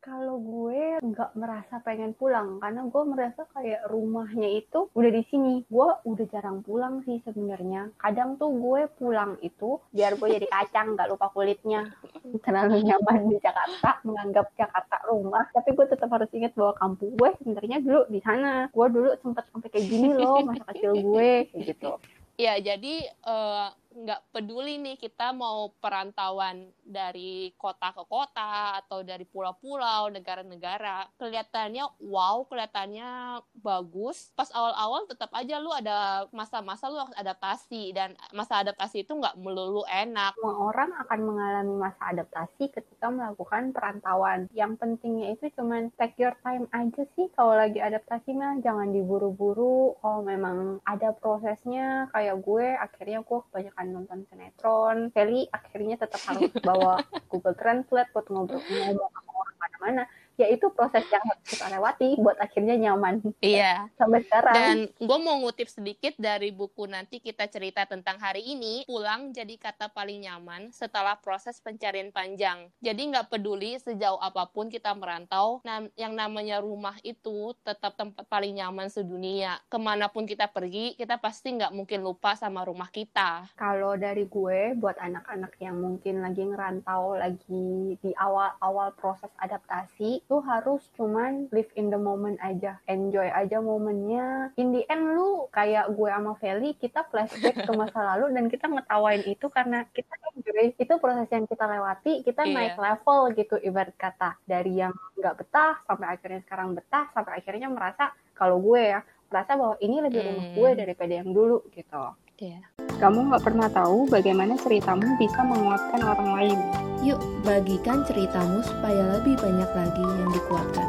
Kalau 0.00 0.40
gue 0.40 0.96
nggak 1.04 1.36
merasa 1.36 1.76
pengen 1.84 2.16
pulang 2.16 2.56
karena 2.56 2.88
gue 2.88 3.02
merasa 3.04 3.44
kayak 3.52 3.84
rumahnya 3.92 4.64
itu 4.64 4.88
udah 4.96 5.12
di 5.12 5.20
sini. 5.28 5.60
Gue 5.68 5.92
udah 6.08 6.26
jarang 6.32 6.64
pulang 6.64 7.04
sih 7.04 7.20
sebenarnya. 7.20 7.92
Kadang 8.00 8.40
tuh 8.40 8.48
gue 8.48 8.88
pulang 8.96 9.36
itu 9.44 9.76
biar 9.92 10.16
gue 10.16 10.40
jadi 10.40 10.48
kacang 10.48 10.96
nggak 10.96 11.12
lupa 11.12 11.28
kulitnya. 11.36 11.92
Terlalu 12.40 12.80
nyaman 12.80 13.28
di 13.28 13.36
Jakarta, 13.44 14.00
menganggap 14.08 14.48
Jakarta 14.56 14.96
rumah. 15.04 15.44
Tapi 15.52 15.68
gue 15.76 15.86
tetap 15.92 16.08
harus 16.08 16.32
ingat 16.32 16.56
bahwa 16.56 16.72
kampung 16.80 17.12
gue 17.20 17.28
sebenarnya 17.36 17.76
dulu 17.84 18.00
di 18.08 18.20
sana. 18.24 18.72
Gue 18.72 18.86
dulu 18.88 19.12
sempat 19.20 19.52
sampai 19.52 19.68
kayak 19.68 19.84
gini 19.84 20.16
loh 20.16 20.40
masa 20.48 20.64
kecil 20.72 20.96
gue 20.96 21.44
kayak 21.52 21.76
gitu. 21.76 21.92
Ya, 22.40 22.56
jadi 22.56 23.04
uh, 23.28 23.68
nggak 23.90 24.30
peduli 24.30 24.78
nih 24.78 24.94
kita 24.94 25.34
mau 25.34 25.74
perantauan 25.82 26.70
dari 26.86 27.50
kota 27.58 27.90
ke 27.90 28.06
kota 28.06 28.78
atau 28.78 29.02
dari 29.02 29.26
pulau-pulau, 29.26 30.14
negara-negara, 30.14 31.10
kelihatannya 31.18 31.98
wow, 32.06 32.46
kelihatannya 32.46 33.42
bagus. 33.58 34.30
Pas 34.38 34.46
awal-awal 34.54 35.10
tetap 35.10 35.30
aja 35.34 35.58
lu 35.58 35.74
ada 35.74 36.26
masa-masa 36.30 36.86
lu 36.86 37.02
harus 37.02 37.14
adaptasi 37.18 37.90
dan 37.90 38.14
masa 38.30 38.62
adaptasi 38.62 39.02
itu 39.02 39.12
nggak 39.14 39.38
melulu 39.42 39.82
enak. 39.90 40.38
Semua 40.38 40.70
orang 40.70 40.90
akan 41.06 41.20
mengalami 41.26 41.74
masa 41.74 42.02
adaptasi 42.14 42.70
ketika 42.70 43.10
melakukan 43.10 43.74
perantauan. 43.74 44.46
Yang 44.54 44.78
pentingnya 44.78 45.34
itu 45.34 45.50
cuman 45.58 45.90
take 45.98 46.14
your 46.18 46.34
time 46.46 46.70
aja 46.70 47.02
sih 47.18 47.26
kalau 47.34 47.58
lagi 47.58 47.82
adaptasi 47.82 48.38
mah 48.38 48.62
jangan 48.62 48.94
diburu-buru. 48.94 49.98
Kalau 49.98 50.22
memang 50.22 50.78
ada 50.86 51.10
prosesnya 51.10 52.06
kayak 52.14 52.38
gue 52.42 52.66
akhirnya 52.78 53.26
gue 53.26 53.38
kebanyakan 53.50 53.79
nonton 53.88 54.28
sinetron 54.28 55.08
Kelly 55.16 55.48
akhirnya 55.48 55.96
tetap 55.96 56.20
harus 56.28 56.52
bawa 56.60 57.00
Google 57.32 57.56
Translate 57.56 58.12
buat 58.12 58.26
ngobrol 58.28 58.60
ngomong 58.60 59.08
sama 59.08 59.30
orang 59.32 59.56
mana-mana 59.56 60.02
ya 60.40 60.48
itu 60.48 60.66
proses 60.70 61.04
yang 61.06 61.20
harus 61.20 61.44
kita 61.44 61.68
lewati 61.68 62.16
buat 62.16 62.36
akhirnya 62.36 62.80
nyaman 62.80 63.20
Iya. 63.38 63.92
sampai 63.94 64.24
sekarang 64.24 64.54
Dan 64.56 64.76
gue 64.90 65.18
mau 65.18 65.36
ngutip 65.38 65.68
sedikit 65.68 66.16
dari 66.16 66.48
buku 66.50 66.84
nanti 66.84 67.18
kita 67.18 67.44
cerita 67.46 67.84
tentang 67.84 68.16
hari 68.16 68.40
ini. 68.46 68.82
Pulang 68.84 69.30
jadi 69.30 69.52
kata 69.54 69.88
paling 69.88 70.22
nyaman 70.22 70.72
setelah 70.72 71.14
proses 71.14 71.60
pencarian 71.60 72.08
panjang. 72.08 72.72
Jadi 72.78 73.02
nggak 73.06 73.28
peduli 73.28 73.76
sejauh 73.76 74.16
apa 74.18 74.46
pun 74.46 74.66
kita 74.66 74.90
merantau, 74.92 75.60
nam- 75.62 75.92
yang 75.94 76.12
namanya 76.12 76.58
rumah 76.58 76.96
itu 77.02 77.52
tetap 77.60 77.94
tempat 77.94 78.24
paling 78.26 78.54
nyaman 78.54 78.88
sedunia. 78.88 79.60
Ke 79.66 79.76
mana 79.76 80.06
pun 80.06 80.24
kita 80.24 80.46
pergi, 80.46 80.94
kita 80.94 81.16
pasti 81.16 81.52
nggak 81.52 81.72
mungkin 81.72 82.00
lupa 82.00 82.32
sama 82.34 82.62
rumah 82.62 82.88
kita. 82.88 83.44
kalau 83.54 83.92
dari 83.94 84.24
gue 84.24 84.72
buat 84.74 84.96
anak-anak 84.96 85.52
yang 85.58 85.76
mungkin 85.76 86.20
lagi 86.20 86.42
ngerantau 86.42 87.14
lagi 87.14 87.68
di 87.96 88.10
awal-awal 88.14 88.94
proses 88.94 89.28
adaptasi 89.36 90.22
tuh 90.30 90.38
harus 90.40 90.78
cuman 90.94 91.50
live 91.50 91.66
in 91.74 91.90
the 91.90 91.98
moment 91.98 92.38
aja 92.38 92.78
enjoy 92.86 93.26
aja 93.26 93.58
momennya 93.58 94.54
in 94.54 94.70
the 94.70 94.86
end 94.86 95.10
lu 95.10 95.50
kayak 95.50 95.90
gue 95.90 96.06
sama 96.06 96.38
Feli 96.38 96.78
kita 96.78 97.02
flashback 97.04 97.66
ke 97.66 97.72
masa 97.74 97.98
lalu 98.14 98.30
dan 98.30 98.46
kita 98.46 98.70
ngetawain 98.70 99.26
itu 99.26 99.50
karena 99.50 99.82
kita 99.90 100.14
enjoy 100.30 100.70
itu 100.70 100.94
proses 100.96 101.26
yang 101.28 101.44
kita 101.44 101.66
lewati 101.66 102.22
kita 102.22 102.42
Iya. 102.42 102.54
naik 102.54 102.76
level 102.78 103.20
gitu 103.34 103.58
ibarat 103.58 103.96
kata 103.96 104.38
dari 104.46 104.78
yang 104.78 104.94
nggak 105.18 105.34
betah 105.34 105.82
sampai 105.82 106.14
akhirnya 106.14 106.40
sekarang 106.40 106.68
betah 106.72 107.10
sampai 107.10 107.32
akhirnya 107.36 107.66
merasa 107.66 108.04
kalau 108.32 108.62
gue 108.62 108.94
ya 108.94 109.02
merasa 109.26 109.54
bahwa 109.54 109.74
ini 109.78 109.98
lebih 109.98 110.20
rumah 110.22 110.46
Hmm. 110.46 110.54
gue 110.54 110.70
daripada 110.78 111.12
yang 111.12 111.30
dulu 111.30 111.58
gitu 111.70 112.02
Iya. 112.40 112.60
kamu 113.00 113.32
nggak 113.32 113.44
pernah 113.44 113.68
tahu 113.68 114.08
bagaimana 114.08 114.56
ceritamu 114.60 115.16
bisa 115.20 115.40
menguatkan 115.44 116.00
orang 116.04 116.30
lain. 116.36 116.58
Yuk, 117.04 117.20
bagikan 117.44 118.00
ceritamu 118.04 118.64
supaya 118.64 119.20
lebih 119.20 119.36
banyak 119.40 119.70
lagi 119.72 120.04
yang 120.04 120.30
dikuatkan. 120.32 120.88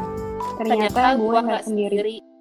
Ternyata, 0.60 1.16
gue 1.16 1.24
gua 1.24 1.40
nggak 1.44 1.64
sendiri. 1.64 1.96
sendiri. 1.96 2.31